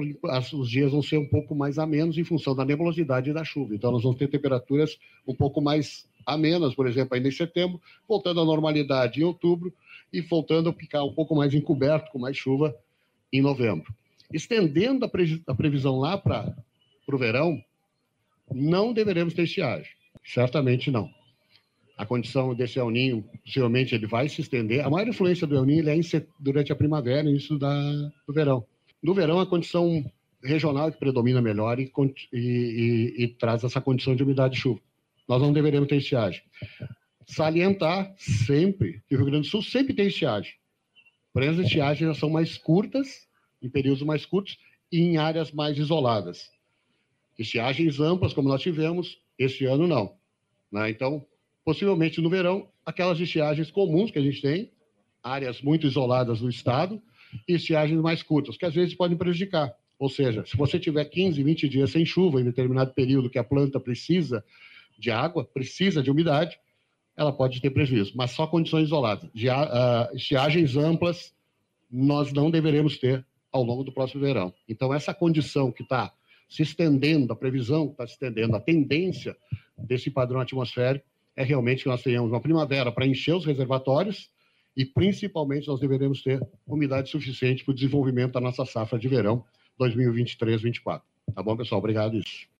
os 0.54 0.70
dias 0.70 0.92
vão 0.92 1.02
ser 1.02 1.18
um 1.18 1.28
pouco 1.28 1.56
mais 1.56 1.78
amenos 1.78 2.18
em 2.18 2.24
função 2.24 2.56
da 2.56 2.66
nebulosidade 2.66 3.30
e 3.30 3.34
da 3.34 3.44
chuva. 3.44 3.76
Então, 3.76 3.92
nós 3.92 4.04
vamos 4.04 4.18
ter 4.18 4.28
temperaturas 4.28 4.98
um 5.28 5.36
pouco 5.36 5.62
mais 5.62 6.08
amenas, 6.26 6.74
por 6.74 6.88
exemplo, 6.88 7.16
ainda 7.16 7.28
em 7.28 7.32
setembro, 7.32 7.80
voltando 8.08 8.42
à 8.42 8.46
normalidade 8.46 9.22
em 9.22 9.24
outubro, 9.24 9.72
e 10.16 10.22
voltando 10.22 10.70
a 10.70 10.74
ficar 10.74 11.04
um 11.04 11.14
pouco 11.14 11.36
mais 11.36 11.54
encoberto, 11.54 12.10
com 12.12 12.20
mais 12.20 12.38
chuva, 12.38 12.76
em 13.32 13.42
novembro. 13.42 13.94
Estendendo 14.34 15.06
a, 15.06 15.10
pre 15.10 15.44
a 15.46 15.54
previsão 15.54 15.98
lá 16.00 16.18
para 16.18 16.56
o 17.08 17.18
verão, 17.18 17.62
não 18.52 18.94
deveremos 18.94 19.34
ter 19.34 19.44
estiagem. 19.44 19.92
Certamente 20.24 20.90
não. 20.90 21.10
A 21.98 22.06
condição 22.06 22.54
desse 22.56 22.80
El 22.80 22.90
Ninho, 22.90 23.24
possivelmente, 23.44 23.94
ele 23.94 24.08
vai 24.08 24.28
se 24.28 24.42
estender. 24.42 24.86
A 24.86 24.90
maior 24.90 25.08
influência 25.08 25.46
do 25.46 25.56
El 25.56 25.66
Ninho 25.66 25.90
é 25.90 26.26
durante 26.40 26.72
a 26.72 26.76
primavera 26.76 27.28
e 27.28 27.32
início 27.32 27.58
da, 27.58 27.74
do 28.28 28.34
verão. 28.34 28.66
No 29.04 29.14
verão, 29.14 29.40
a 29.40 29.46
condição 29.46 30.04
regional 30.44 30.92
que 30.92 31.00
predomina 31.00 31.42
melhor 31.42 31.80
e, 31.80 31.92
e, 32.34 32.38
e, 32.38 33.24
e 33.24 33.28
traz 33.28 33.64
essa 33.64 33.82
condição 33.82 34.16
de 34.16 34.24
umidade 34.24 34.56
de 34.56 34.62
chuva. 34.62 34.80
Nós 35.28 35.42
não 35.42 35.52
deveremos 35.52 35.88
ter 35.88 35.98
estiagem 35.98 36.42
salientar 37.28 38.14
sempre 38.18 39.02
que 39.08 39.16
o 39.16 39.18
Rio 39.18 39.28
Grande 39.28 39.48
do 39.48 39.52
Sul 39.52 39.62
sempre 39.62 39.94
tem 39.94 40.08
estiagem. 40.08 40.54
Porém, 41.34 41.50
as 41.50 41.58
estiagens 41.58 42.14
já 42.14 42.20
são 42.20 42.30
mais 42.30 42.58
curtas, 42.58 43.28
em 43.62 43.70
períodos 43.70 44.04
mais 44.04 44.26
curtos, 44.26 44.58
e 44.92 45.00
em 45.00 45.18
áreas 45.18 45.52
mais 45.52 45.78
isoladas. 45.78 46.50
Estiagens 47.38 48.00
amplas, 48.00 48.34
como 48.34 48.48
nós 48.48 48.62
tivemos, 48.62 49.20
este 49.38 49.66
ano 49.66 49.88
não. 49.88 50.16
Né? 50.72 50.90
Então, 50.90 51.26
possivelmente 51.64 52.22
no 52.22 52.30
verão, 52.30 52.70
aquelas 52.86 53.20
estiagens 53.20 53.70
comuns 53.70 54.12
que 54.12 54.20
a 54.20 54.22
gente 54.22 54.42
tem, 54.42 54.72
áreas 55.22 55.62
muito 55.62 55.88
isoladas 55.88 56.40
do 56.40 56.50
estado, 56.50 57.02
e 57.48 57.56
estiagens 57.56 58.00
mais 58.00 58.24
curtas, 58.24 58.56
que 58.56 58.66
às 58.66 58.74
vezes 58.74 58.94
podem 58.94 59.18
prejudicar. 59.18 59.74
Ou 59.98 60.10
seja, 60.10 60.46
se 60.46 60.56
você 60.56 60.80
tiver 60.80 61.06
15, 61.06 61.42
20 61.42 61.70
dias 61.70 61.90
sem 61.90 62.06
chuva 62.06 62.40
em 62.40 62.46
determinado 62.46 62.94
período 62.94 63.30
que 63.30 63.40
a 63.40 63.44
planta 63.44 63.80
precisa 63.80 64.44
de 64.98 65.12
água, 65.12 65.44
precisa 65.44 66.02
de 66.02 66.12
umidade, 66.12 66.58
ela 67.18 67.32
pode 67.32 67.62
ter 67.62 67.70
prejuízo, 67.70 68.14
mas 68.16 68.32
só 68.32 68.46
condições 68.46 68.88
isoladas. 68.88 69.30
De, 69.34 69.50
uh, 69.50 70.14
estiagens 70.14 70.76
amplas, 70.76 71.34
nós 71.90 72.34
não 72.34 72.52
deveremos 72.52 72.98
ter 72.98 73.26
ao 73.52 73.64
longo 73.64 73.84
do 73.84 73.92
próximo 73.92 74.22
verão. 74.22 74.54
Então, 74.68 74.94
essa 74.94 75.14
condição 75.14 75.72
que 75.72 75.84
está 75.84 76.12
se 76.50 76.62
estendendo, 76.62 77.32
a 77.32 77.36
previsão 77.36 77.88
que 77.88 77.94
está 77.94 78.06
se 78.06 78.14
estendendo, 78.14 78.56
a 78.56 78.60
tendência 78.60 79.36
desse 79.78 80.12
padrão 80.12 80.42
atmosférico 80.42 81.06
é 81.36 81.44
realmente 81.44 81.84
que 81.84 81.90
nós 81.90 82.02
tenhamos 82.02 82.32
uma 82.32 82.42
primavera 82.42 82.92
para 82.92 83.06
encher 83.06 83.34
os 83.34 83.46
reservatórios 83.46 84.30
e 84.76 84.86
principalmente 84.86 85.68
nós 85.68 85.80
deveremos 85.80 86.22
ter 86.22 86.46
umidade 86.68 87.10
suficiente 87.10 87.64
para 87.64 87.72
o 87.72 87.76
desenvolvimento 87.76 88.34
da 88.34 88.42
nossa 88.42 88.66
safra 88.66 89.00
de 89.00 89.08
verão 89.08 89.44
2023-24. 89.80 91.02
Tá 91.34 91.42
bom, 91.42 91.56
pessoal? 91.56 91.80
Obrigado. 91.80 92.18
Isso. 92.18 92.55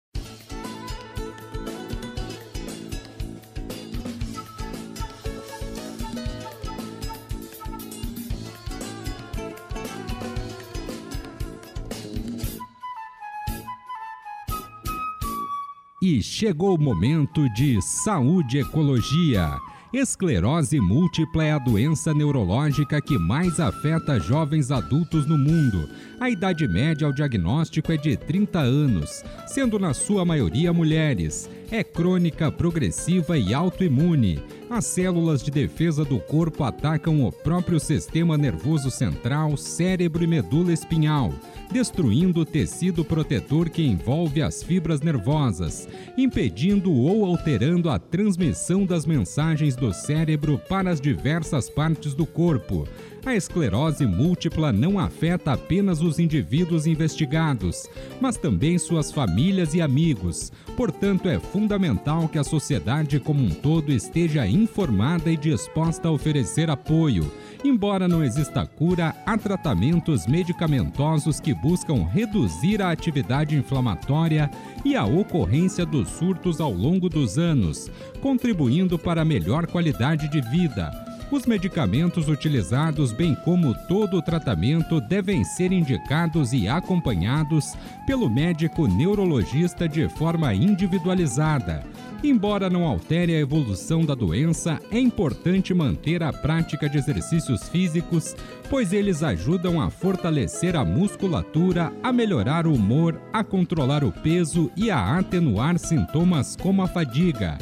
E 16.08 16.22
chegou 16.22 16.76
o 16.76 16.80
momento 16.80 17.50
de 17.56 17.82
saúde 17.82 18.60
ecologia. 18.60 19.58
Esclerose 19.92 20.80
múltipla 20.80 21.44
é 21.44 21.54
a 21.54 21.58
doença 21.58 22.14
neurológica 22.14 23.02
que 23.02 23.18
mais 23.18 23.60
afeta 23.60 24.20
jovens 24.20 24.70
adultos 24.70 25.26
no 25.26 25.36
mundo. 25.36 25.90
A 26.20 26.30
idade 26.30 26.68
média 26.68 27.08
ao 27.08 27.12
diagnóstico 27.12 27.92
é 27.92 27.98
de 27.98 28.16
30 28.16 28.60
anos, 28.60 29.24
sendo 29.48 29.80
na 29.80 29.96
sua 29.96 30.24
maioria 30.24 30.72
mulheres. 30.72 31.50
É 31.72 31.84
crônica, 31.84 32.52
progressiva 32.52 33.38
e 33.38 33.54
autoimune. 33.54 34.42
As 34.70 34.86
células 34.86 35.44
de 35.44 35.52
defesa 35.52 36.06
do 36.06 36.20
corpo 36.20 36.64
atacam 36.64 37.24
o 37.26 37.32
próprio 37.32 37.80
sistema 37.80 38.38
nervoso 38.38 38.92
central, 38.92 39.58
cérebro 39.58 40.24
e 40.24 40.28
medula 40.28 40.72
espinhal 40.72 41.34
destruindo 41.72 42.42
o 42.42 42.46
tecido 42.46 43.04
protetor 43.04 43.70
que 43.70 43.84
envolve 43.84 44.42
as 44.42 44.64
fibras 44.64 45.02
nervosas, 45.02 45.88
impedindo 46.18 46.92
ou 46.92 47.26
alterando 47.26 47.90
a 47.90 48.00
transmissão 48.00 48.86
das 48.86 49.06
mensagens 49.06 49.76
do 49.76 49.94
cérebro 49.94 50.60
para 50.70 50.90
as 50.90 51.02
diversas 51.02 51.70
partes 51.70 52.14
do 52.14 52.26
corpo. 52.26 52.88
A 53.26 53.34
esclerose 53.34 54.06
múltipla 54.06 54.72
não 54.72 55.00
afeta 55.00 55.54
apenas 55.54 56.00
os 56.00 56.20
indivíduos 56.20 56.86
investigados, 56.86 57.90
mas 58.22 58.38
também 58.38 58.78
suas 58.78 59.12
famílias 59.12 59.74
e 59.74 59.82
amigos. 59.82 60.52
Portanto, 60.78 61.28
é 61.28 61.40
fundamental 61.40 62.30
que 62.30 62.38
a 62.38 62.44
sociedade 62.44 63.20
como 63.20 63.44
um 63.44 63.50
todo 63.50 63.92
esteja 63.92 64.46
informada 64.46 65.32
e 65.32 65.38
disposta 65.38 66.08
a 66.08 66.12
oferecer 66.12 66.70
apoio. 66.70 67.32
Embora 67.64 68.08
não 68.08 68.24
exista 68.24 68.64
cura, 68.64 69.16
há 69.26 69.36
tratamentos 69.40 70.28
medicamentosos 70.28 71.40
que 71.40 71.52
buscam 71.52 72.06
reduzir 72.06 72.80
a 72.80 72.92
atividade 72.92 73.56
inflamatória 73.56 74.52
e 74.86 74.96
a 74.96 75.04
ocorrência 75.04 75.84
dos 75.84 76.10
surtos 76.10 76.62
ao 76.62 76.72
longo 76.72 77.10
dos 77.10 77.40
anos, 77.40 77.90
contribuindo 78.22 79.00
para 79.00 79.24
a 79.24 79.26
melhor 79.26 79.66
qualidade 79.66 80.30
de 80.30 80.42
vida. 80.42 81.15
Os 81.32 81.48
medicamentos 81.48 82.30
utilizados, 82.30 83.12
bem 83.12 83.34
como 83.34 83.74
todo 83.88 84.18
o 84.18 84.22
tratamento, 84.22 85.02
devem 85.02 85.44
ser 85.44 85.72
indicados 85.72 86.54
e 86.54 86.68
acompanhados 86.68 87.74
pelo 88.06 88.30
médico 88.30 88.88
neurologista 88.88 89.90
de 89.90 90.08
forma 90.08 90.54
individualizada. 90.54 91.84
Embora 92.24 92.70
não 92.70 92.86
altere 92.86 93.36
a 93.36 93.40
evolução 93.40 94.06
da 94.06 94.14
doença, 94.14 94.80
é 94.92 95.00
importante 95.00 95.74
manter 95.74 96.22
a 96.22 96.32
prática 96.32 96.88
de 96.88 97.00
exercícios 97.00 97.68
físicos, 97.70 98.36
pois 98.70 98.94
eles 98.94 99.24
ajudam 99.24 99.82
a 99.82 99.90
fortalecer 99.90 100.76
a 100.76 100.86
musculatura, 100.86 101.92
a 102.04 102.14
melhorar 102.14 102.68
o 102.68 102.74
humor, 102.74 103.20
a 103.34 103.44
controlar 103.44 104.04
o 104.04 104.12
peso 104.12 104.72
e 104.78 104.92
a 104.92 105.18
atenuar 105.18 105.80
sintomas 105.80 106.56
como 106.56 106.84
a 106.84 106.88
fadiga. 106.88 107.58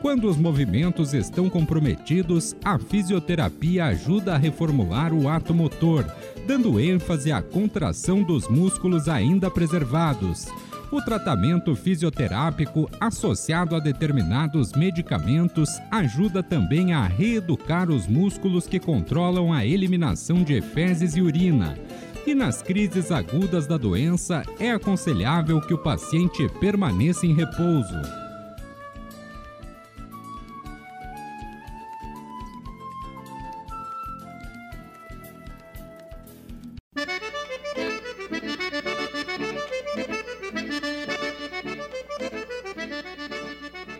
Quando 0.00 0.28
os 0.28 0.36
movimentos 0.36 1.12
estão 1.12 1.50
comprometidos, 1.50 2.54
a 2.64 2.78
fisioterapia 2.78 3.86
ajuda 3.86 4.34
a 4.34 4.38
reformular 4.38 5.12
o 5.12 5.28
ato 5.28 5.52
motor, 5.52 6.06
dando 6.46 6.78
ênfase 6.78 7.32
à 7.32 7.42
contração 7.42 8.22
dos 8.22 8.46
músculos 8.48 9.08
ainda 9.08 9.50
preservados. 9.50 10.46
O 10.92 11.02
tratamento 11.02 11.74
fisioterápico 11.74 12.88
associado 13.00 13.74
a 13.74 13.80
determinados 13.80 14.72
medicamentos 14.72 15.68
ajuda 15.90 16.44
também 16.44 16.92
a 16.92 17.04
reeducar 17.04 17.90
os 17.90 18.06
músculos 18.06 18.68
que 18.68 18.78
controlam 18.78 19.52
a 19.52 19.66
eliminação 19.66 20.44
de 20.44 20.62
fezes 20.62 21.16
e 21.16 21.20
urina. 21.20 21.76
E 22.24 22.36
nas 22.36 22.62
crises 22.62 23.10
agudas 23.10 23.66
da 23.66 23.76
doença, 23.76 24.44
é 24.60 24.70
aconselhável 24.70 25.60
que 25.60 25.74
o 25.74 25.78
paciente 25.78 26.48
permaneça 26.60 27.26
em 27.26 27.34
repouso. 27.34 28.27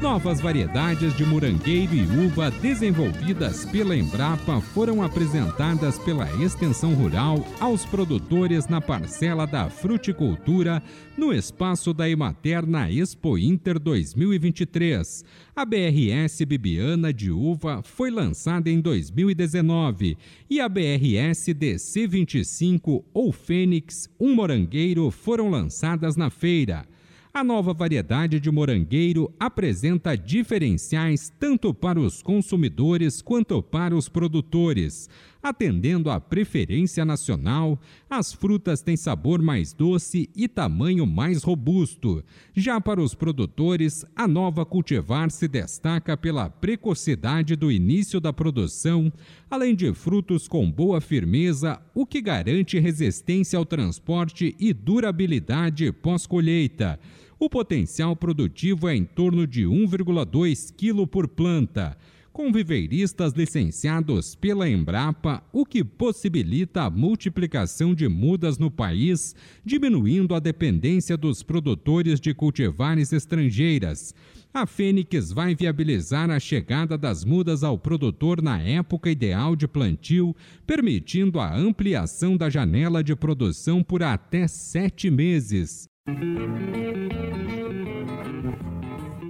Novas 0.00 0.40
variedades 0.40 1.14
de 1.14 1.26
morangueiro 1.26 1.94
e 1.94 2.06
uva 2.26 2.50
desenvolvidas 2.50 3.66
pela 3.66 3.94
Embrapa 3.94 4.58
foram 4.58 5.02
apresentadas 5.02 5.98
pela 5.98 6.26
Extensão 6.42 6.94
Rural 6.94 7.46
aos 7.60 7.84
produtores 7.84 8.66
na 8.66 8.80
parcela 8.80 9.46
da 9.46 9.68
fruticultura 9.68 10.82
no 11.18 11.34
espaço 11.34 11.92
da 11.92 12.08
Emater 12.08 12.66
na 12.66 12.90
Expo 12.90 13.36
Inter 13.36 13.78
2023. 13.78 15.22
A 15.54 15.66
BRS 15.66 16.46
Bibiana 16.46 17.12
de 17.12 17.30
uva 17.30 17.82
foi 17.82 18.10
lançada 18.10 18.70
em 18.70 18.80
2019 18.80 20.16
e 20.48 20.60
a 20.60 20.68
BRS 20.68 21.52
DC25 21.52 23.04
ou 23.12 23.30
Fênix, 23.32 24.08
um 24.18 24.34
morangueiro, 24.34 25.10
foram 25.10 25.50
lançadas 25.50 26.16
na 26.16 26.30
feira. 26.30 26.86
A 27.32 27.44
nova 27.44 27.72
variedade 27.72 28.40
de 28.40 28.50
morangueiro 28.50 29.32
apresenta 29.38 30.16
diferenciais 30.16 31.32
tanto 31.38 31.72
para 31.72 32.00
os 32.00 32.20
consumidores 32.22 33.22
quanto 33.22 33.62
para 33.62 33.94
os 33.94 34.08
produtores. 34.08 35.08
Atendendo 35.42 36.10
à 36.10 36.20
preferência 36.20 37.02
nacional, 37.02 37.80
as 38.10 38.30
frutas 38.30 38.82
têm 38.82 38.94
sabor 38.94 39.40
mais 39.40 39.72
doce 39.72 40.28
e 40.36 40.46
tamanho 40.46 41.06
mais 41.06 41.42
robusto. 41.42 42.22
Já 42.54 42.78
para 42.78 43.00
os 43.00 43.14
produtores, 43.14 44.04
a 44.14 44.28
nova 44.28 44.66
cultivar 44.66 45.30
se 45.30 45.48
destaca 45.48 46.14
pela 46.14 46.50
precocidade 46.50 47.56
do 47.56 47.72
início 47.72 48.20
da 48.20 48.34
produção, 48.34 49.10
além 49.50 49.74
de 49.74 49.94
frutos 49.94 50.46
com 50.46 50.70
boa 50.70 51.00
firmeza, 51.00 51.80
o 51.94 52.04
que 52.04 52.20
garante 52.20 52.78
resistência 52.78 53.58
ao 53.58 53.64
transporte 53.64 54.54
e 54.60 54.74
durabilidade 54.74 55.90
pós-colheita. 55.90 57.00
O 57.38 57.48
potencial 57.48 58.14
produtivo 58.14 58.86
é 58.86 58.94
em 58.94 59.06
torno 59.06 59.46
de 59.46 59.64
1,2 59.64 60.74
kg 60.76 61.06
por 61.06 61.26
planta 61.26 61.96
com 62.32 62.52
viveiristas 62.52 63.32
licenciados 63.32 64.34
pela 64.34 64.68
Embrapa, 64.68 65.42
o 65.52 65.66
que 65.66 65.82
possibilita 65.84 66.82
a 66.82 66.90
multiplicação 66.90 67.94
de 67.94 68.08
mudas 68.08 68.58
no 68.58 68.70
país, 68.70 69.34
diminuindo 69.64 70.34
a 70.34 70.38
dependência 70.38 71.16
dos 71.16 71.42
produtores 71.42 72.20
de 72.20 72.32
cultivares 72.32 73.12
estrangeiras. 73.12 74.14
A 74.52 74.66
Fênix 74.66 75.30
vai 75.30 75.54
viabilizar 75.54 76.28
a 76.28 76.40
chegada 76.40 76.98
das 76.98 77.24
mudas 77.24 77.62
ao 77.62 77.78
produtor 77.78 78.42
na 78.42 78.60
época 78.60 79.08
ideal 79.08 79.54
de 79.54 79.68
plantio, 79.68 80.34
permitindo 80.66 81.38
a 81.38 81.56
ampliação 81.56 82.36
da 82.36 82.50
janela 82.50 83.02
de 83.02 83.14
produção 83.14 83.82
por 83.82 84.02
até 84.02 84.48
sete 84.48 85.08
meses. 85.08 85.88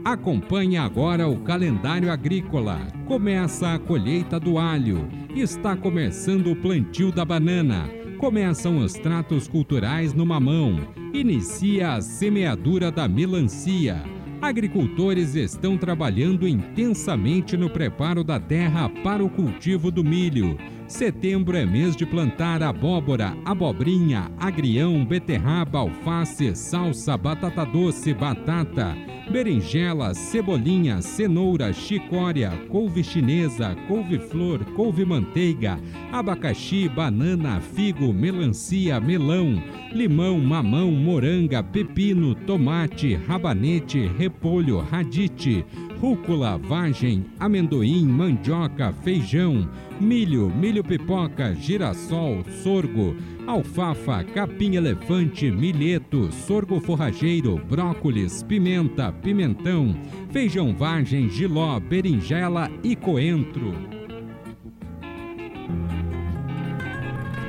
Acompanhe 0.05 0.79
agora 0.79 1.29
o 1.29 1.41
calendário 1.41 2.11
agrícola. 2.11 2.81
Começa 3.07 3.75
a 3.75 3.79
colheita 3.79 4.41
do 4.41 4.59
alho. 4.59 5.07
Está 5.37 5.77
começando 5.77 6.51
o 6.51 6.57
plantio 6.57 7.13
da 7.13 7.23
banana. 7.23 7.87
Começam 8.19 8.79
os 8.79 8.95
tratos 8.95 9.47
culturais 9.47 10.15
no 10.15 10.25
mamão. 10.25 10.89
Inicia 11.13 11.93
a 11.93 12.01
semeadura 12.01 12.91
da 12.91 13.07
melancia. 13.07 14.03
Agricultores 14.41 15.35
estão 15.35 15.77
trabalhando 15.77 16.49
intensamente 16.49 17.55
no 17.55 17.69
preparo 17.69 18.25
da 18.25 18.41
terra 18.41 18.89
para 19.05 19.23
o 19.23 19.29
cultivo 19.29 19.91
do 19.91 20.03
milho. 20.03 20.57
Setembro 20.91 21.57
é 21.57 21.65
mês 21.65 21.95
de 21.95 22.05
plantar 22.05 22.65
abóbora, 22.65 23.35
abobrinha, 23.45 24.29
agrião, 24.37 25.05
beterraba, 25.05 25.79
alface, 25.79 26.53
salsa, 26.57 27.17
batata 27.17 27.65
doce, 27.65 28.13
batata, 28.13 28.97
berinjela, 29.31 30.13
cebolinha, 30.15 31.01
cenoura, 31.01 31.73
chicória, 31.73 32.51
couve 32.69 33.05
chinesa, 33.05 33.77
couve-flor, 33.87 34.65
couve-manteiga, 34.75 35.79
abacaxi, 36.11 36.89
banana, 36.89 37.61
figo, 37.61 38.13
melancia, 38.13 38.99
melão, 38.99 39.63
limão, 39.93 40.41
mamão, 40.41 40.91
moranga, 40.91 41.63
pepino, 41.63 42.35
tomate, 42.35 43.15
rabanete, 43.15 44.11
repolho, 44.19 44.81
radite, 44.81 45.65
rúcula, 46.01 46.57
vagem, 46.57 47.27
amendoim, 47.39 48.07
mandioca, 48.07 48.93
feijão, 49.05 49.69
milho, 50.01 50.51
milho 50.51 50.83
pipoca, 50.83 51.55
girassol, 51.55 52.43
sorgo, 52.63 53.15
alfafa, 53.47 54.25
capim-elefante, 54.25 55.51
milheto, 55.51 56.33
sorgo 56.33 56.81
forrageiro, 56.81 57.61
brócolis, 57.69 58.43
pimenta, 58.43 59.13
pimentão, 59.13 59.95
feijão 60.31 60.75
vagem, 60.75 61.29
giló, 61.29 61.79
berinjela 61.79 62.71
e 62.83 62.97
coentro. 62.97 63.75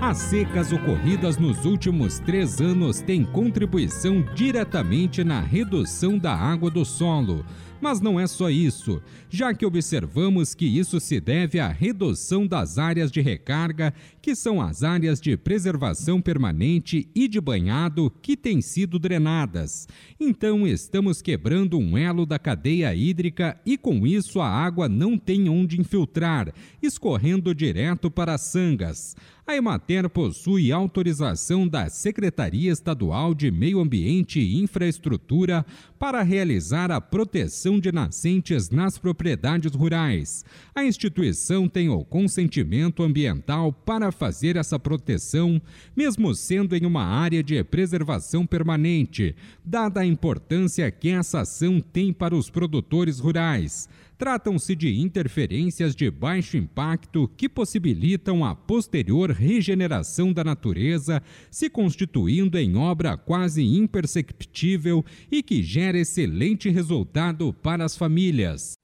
As 0.01 0.17
secas 0.17 0.73
ocorridas 0.73 1.37
nos 1.37 1.63
últimos 1.63 2.19
três 2.19 2.59
anos 2.59 3.01
têm 3.01 3.23
contribuição 3.23 4.25
diretamente 4.33 5.23
na 5.23 5.39
redução 5.39 6.17
da 6.17 6.35
água 6.35 6.71
do 6.71 6.83
solo 6.83 7.45
mas 7.81 7.99
não 7.99 8.19
é 8.19 8.27
só 8.27 8.49
isso, 8.49 9.01
já 9.29 9.53
que 9.53 9.65
observamos 9.65 10.53
que 10.53 10.65
isso 10.65 10.99
se 10.99 11.19
deve 11.19 11.59
à 11.59 11.67
redução 11.67 12.45
das 12.45 12.77
áreas 12.77 13.11
de 13.11 13.19
recarga, 13.19 13.93
que 14.21 14.35
são 14.35 14.61
as 14.61 14.83
áreas 14.83 15.19
de 15.19 15.35
preservação 15.35 16.21
permanente 16.21 17.09
e 17.15 17.27
de 17.27 17.41
banhado 17.41 18.11
que 18.21 18.37
têm 18.37 18.61
sido 18.61 18.99
drenadas. 18.99 19.87
Então, 20.19 20.67
estamos 20.67 21.21
quebrando 21.21 21.77
um 21.79 21.97
elo 21.97 22.25
da 22.25 22.37
cadeia 22.37 22.93
hídrica 22.93 23.59
e, 23.65 23.77
com 23.77 24.05
isso, 24.05 24.39
a 24.39 24.47
água 24.47 24.87
não 24.87 25.17
tem 25.17 25.49
onde 25.49 25.79
infiltrar, 25.81 26.53
escorrendo 26.81 27.55
direto 27.55 28.11
para 28.11 28.35
as 28.35 28.41
sangas. 28.41 29.15
A 29.45 29.55
Emater 29.55 30.07
possui 30.07 30.71
autorização 30.71 31.67
da 31.67 31.89
Secretaria 31.89 32.71
Estadual 32.71 33.33
de 33.33 33.51
Meio 33.51 33.79
Ambiente 33.79 34.39
e 34.39 34.61
Infraestrutura 34.61 35.65
para 35.99 36.21
realizar 36.21 36.91
a 36.91 37.01
proteção 37.01 37.70
de 37.79 37.91
nascentes 37.91 38.69
nas 38.69 38.97
propriedades 38.97 39.73
rurais. 39.73 40.43
A 40.73 40.84
instituição 40.84 41.67
tem 41.67 41.89
o 41.89 42.03
consentimento 42.03 43.03
ambiental 43.03 43.71
para 43.71 44.12
fazer 44.12 44.55
essa 44.55 44.79
proteção, 44.79 45.62
mesmo 45.95 46.34
sendo 46.34 46.75
em 46.75 46.86
uma 46.86 47.03
área 47.03 47.43
de 47.43 47.63
preservação 47.63 48.45
permanente, 48.45 49.36
dada 49.63 50.01
a 50.01 50.05
importância 50.05 50.89
que 50.91 51.10
essa 51.10 51.41
ação 51.41 51.79
tem 51.79 52.12
para 52.13 52.36
os 52.36 52.49
produtores 52.49 53.19
rurais. 53.19 53.88
Tratam-se 54.21 54.75
de 54.75 55.01
interferências 55.01 55.95
de 55.95 56.12
baixo 56.12 56.55
impacto 56.55 57.27
que 57.36 57.49
possibilitam 57.49 58.45
a 58.45 58.53
posterior 58.53 59.31
regeneração 59.31 60.31
da 60.31 60.43
natureza, 60.43 61.23
se 61.49 61.67
constituindo 61.67 62.55
em 62.60 62.77
obra 62.77 63.17
quase 63.17 63.63
imperceptível 63.63 65.03
e 65.31 65.41
que 65.41 65.63
gera 65.63 65.97
excelente 65.97 66.69
resultado 66.69 67.51
para 67.51 67.84
as 67.84 67.97
famílias. 67.97 68.75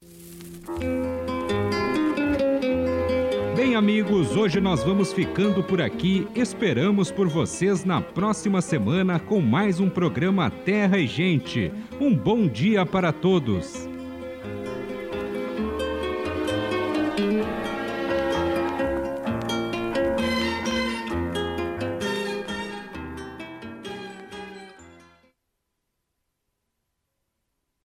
Bem, 3.55 3.75
amigos, 3.75 4.35
hoje 4.35 4.59
nós 4.59 4.83
vamos 4.83 5.13
ficando 5.13 5.63
por 5.63 5.79
aqui. 5.79 6.27
Esperamos 6.33 7.11
por 7.11 7.27
vocês 7.27 7.85
na 7.85 8.01
próxima 8.01 8.59
semana 8.59 9.19
com 9.19 9.39
mais 9.39 9.79
um 9.79 9.87
programa 9.87 10.49
Terra 10.49 10.97
e 10.97 11.05
Gente. 11.05 11.71
Um 12.01 12.17
bom 12.17 12.47
dia 12.47 12.83
para 12.87 13.13
todos. 13.13 13.87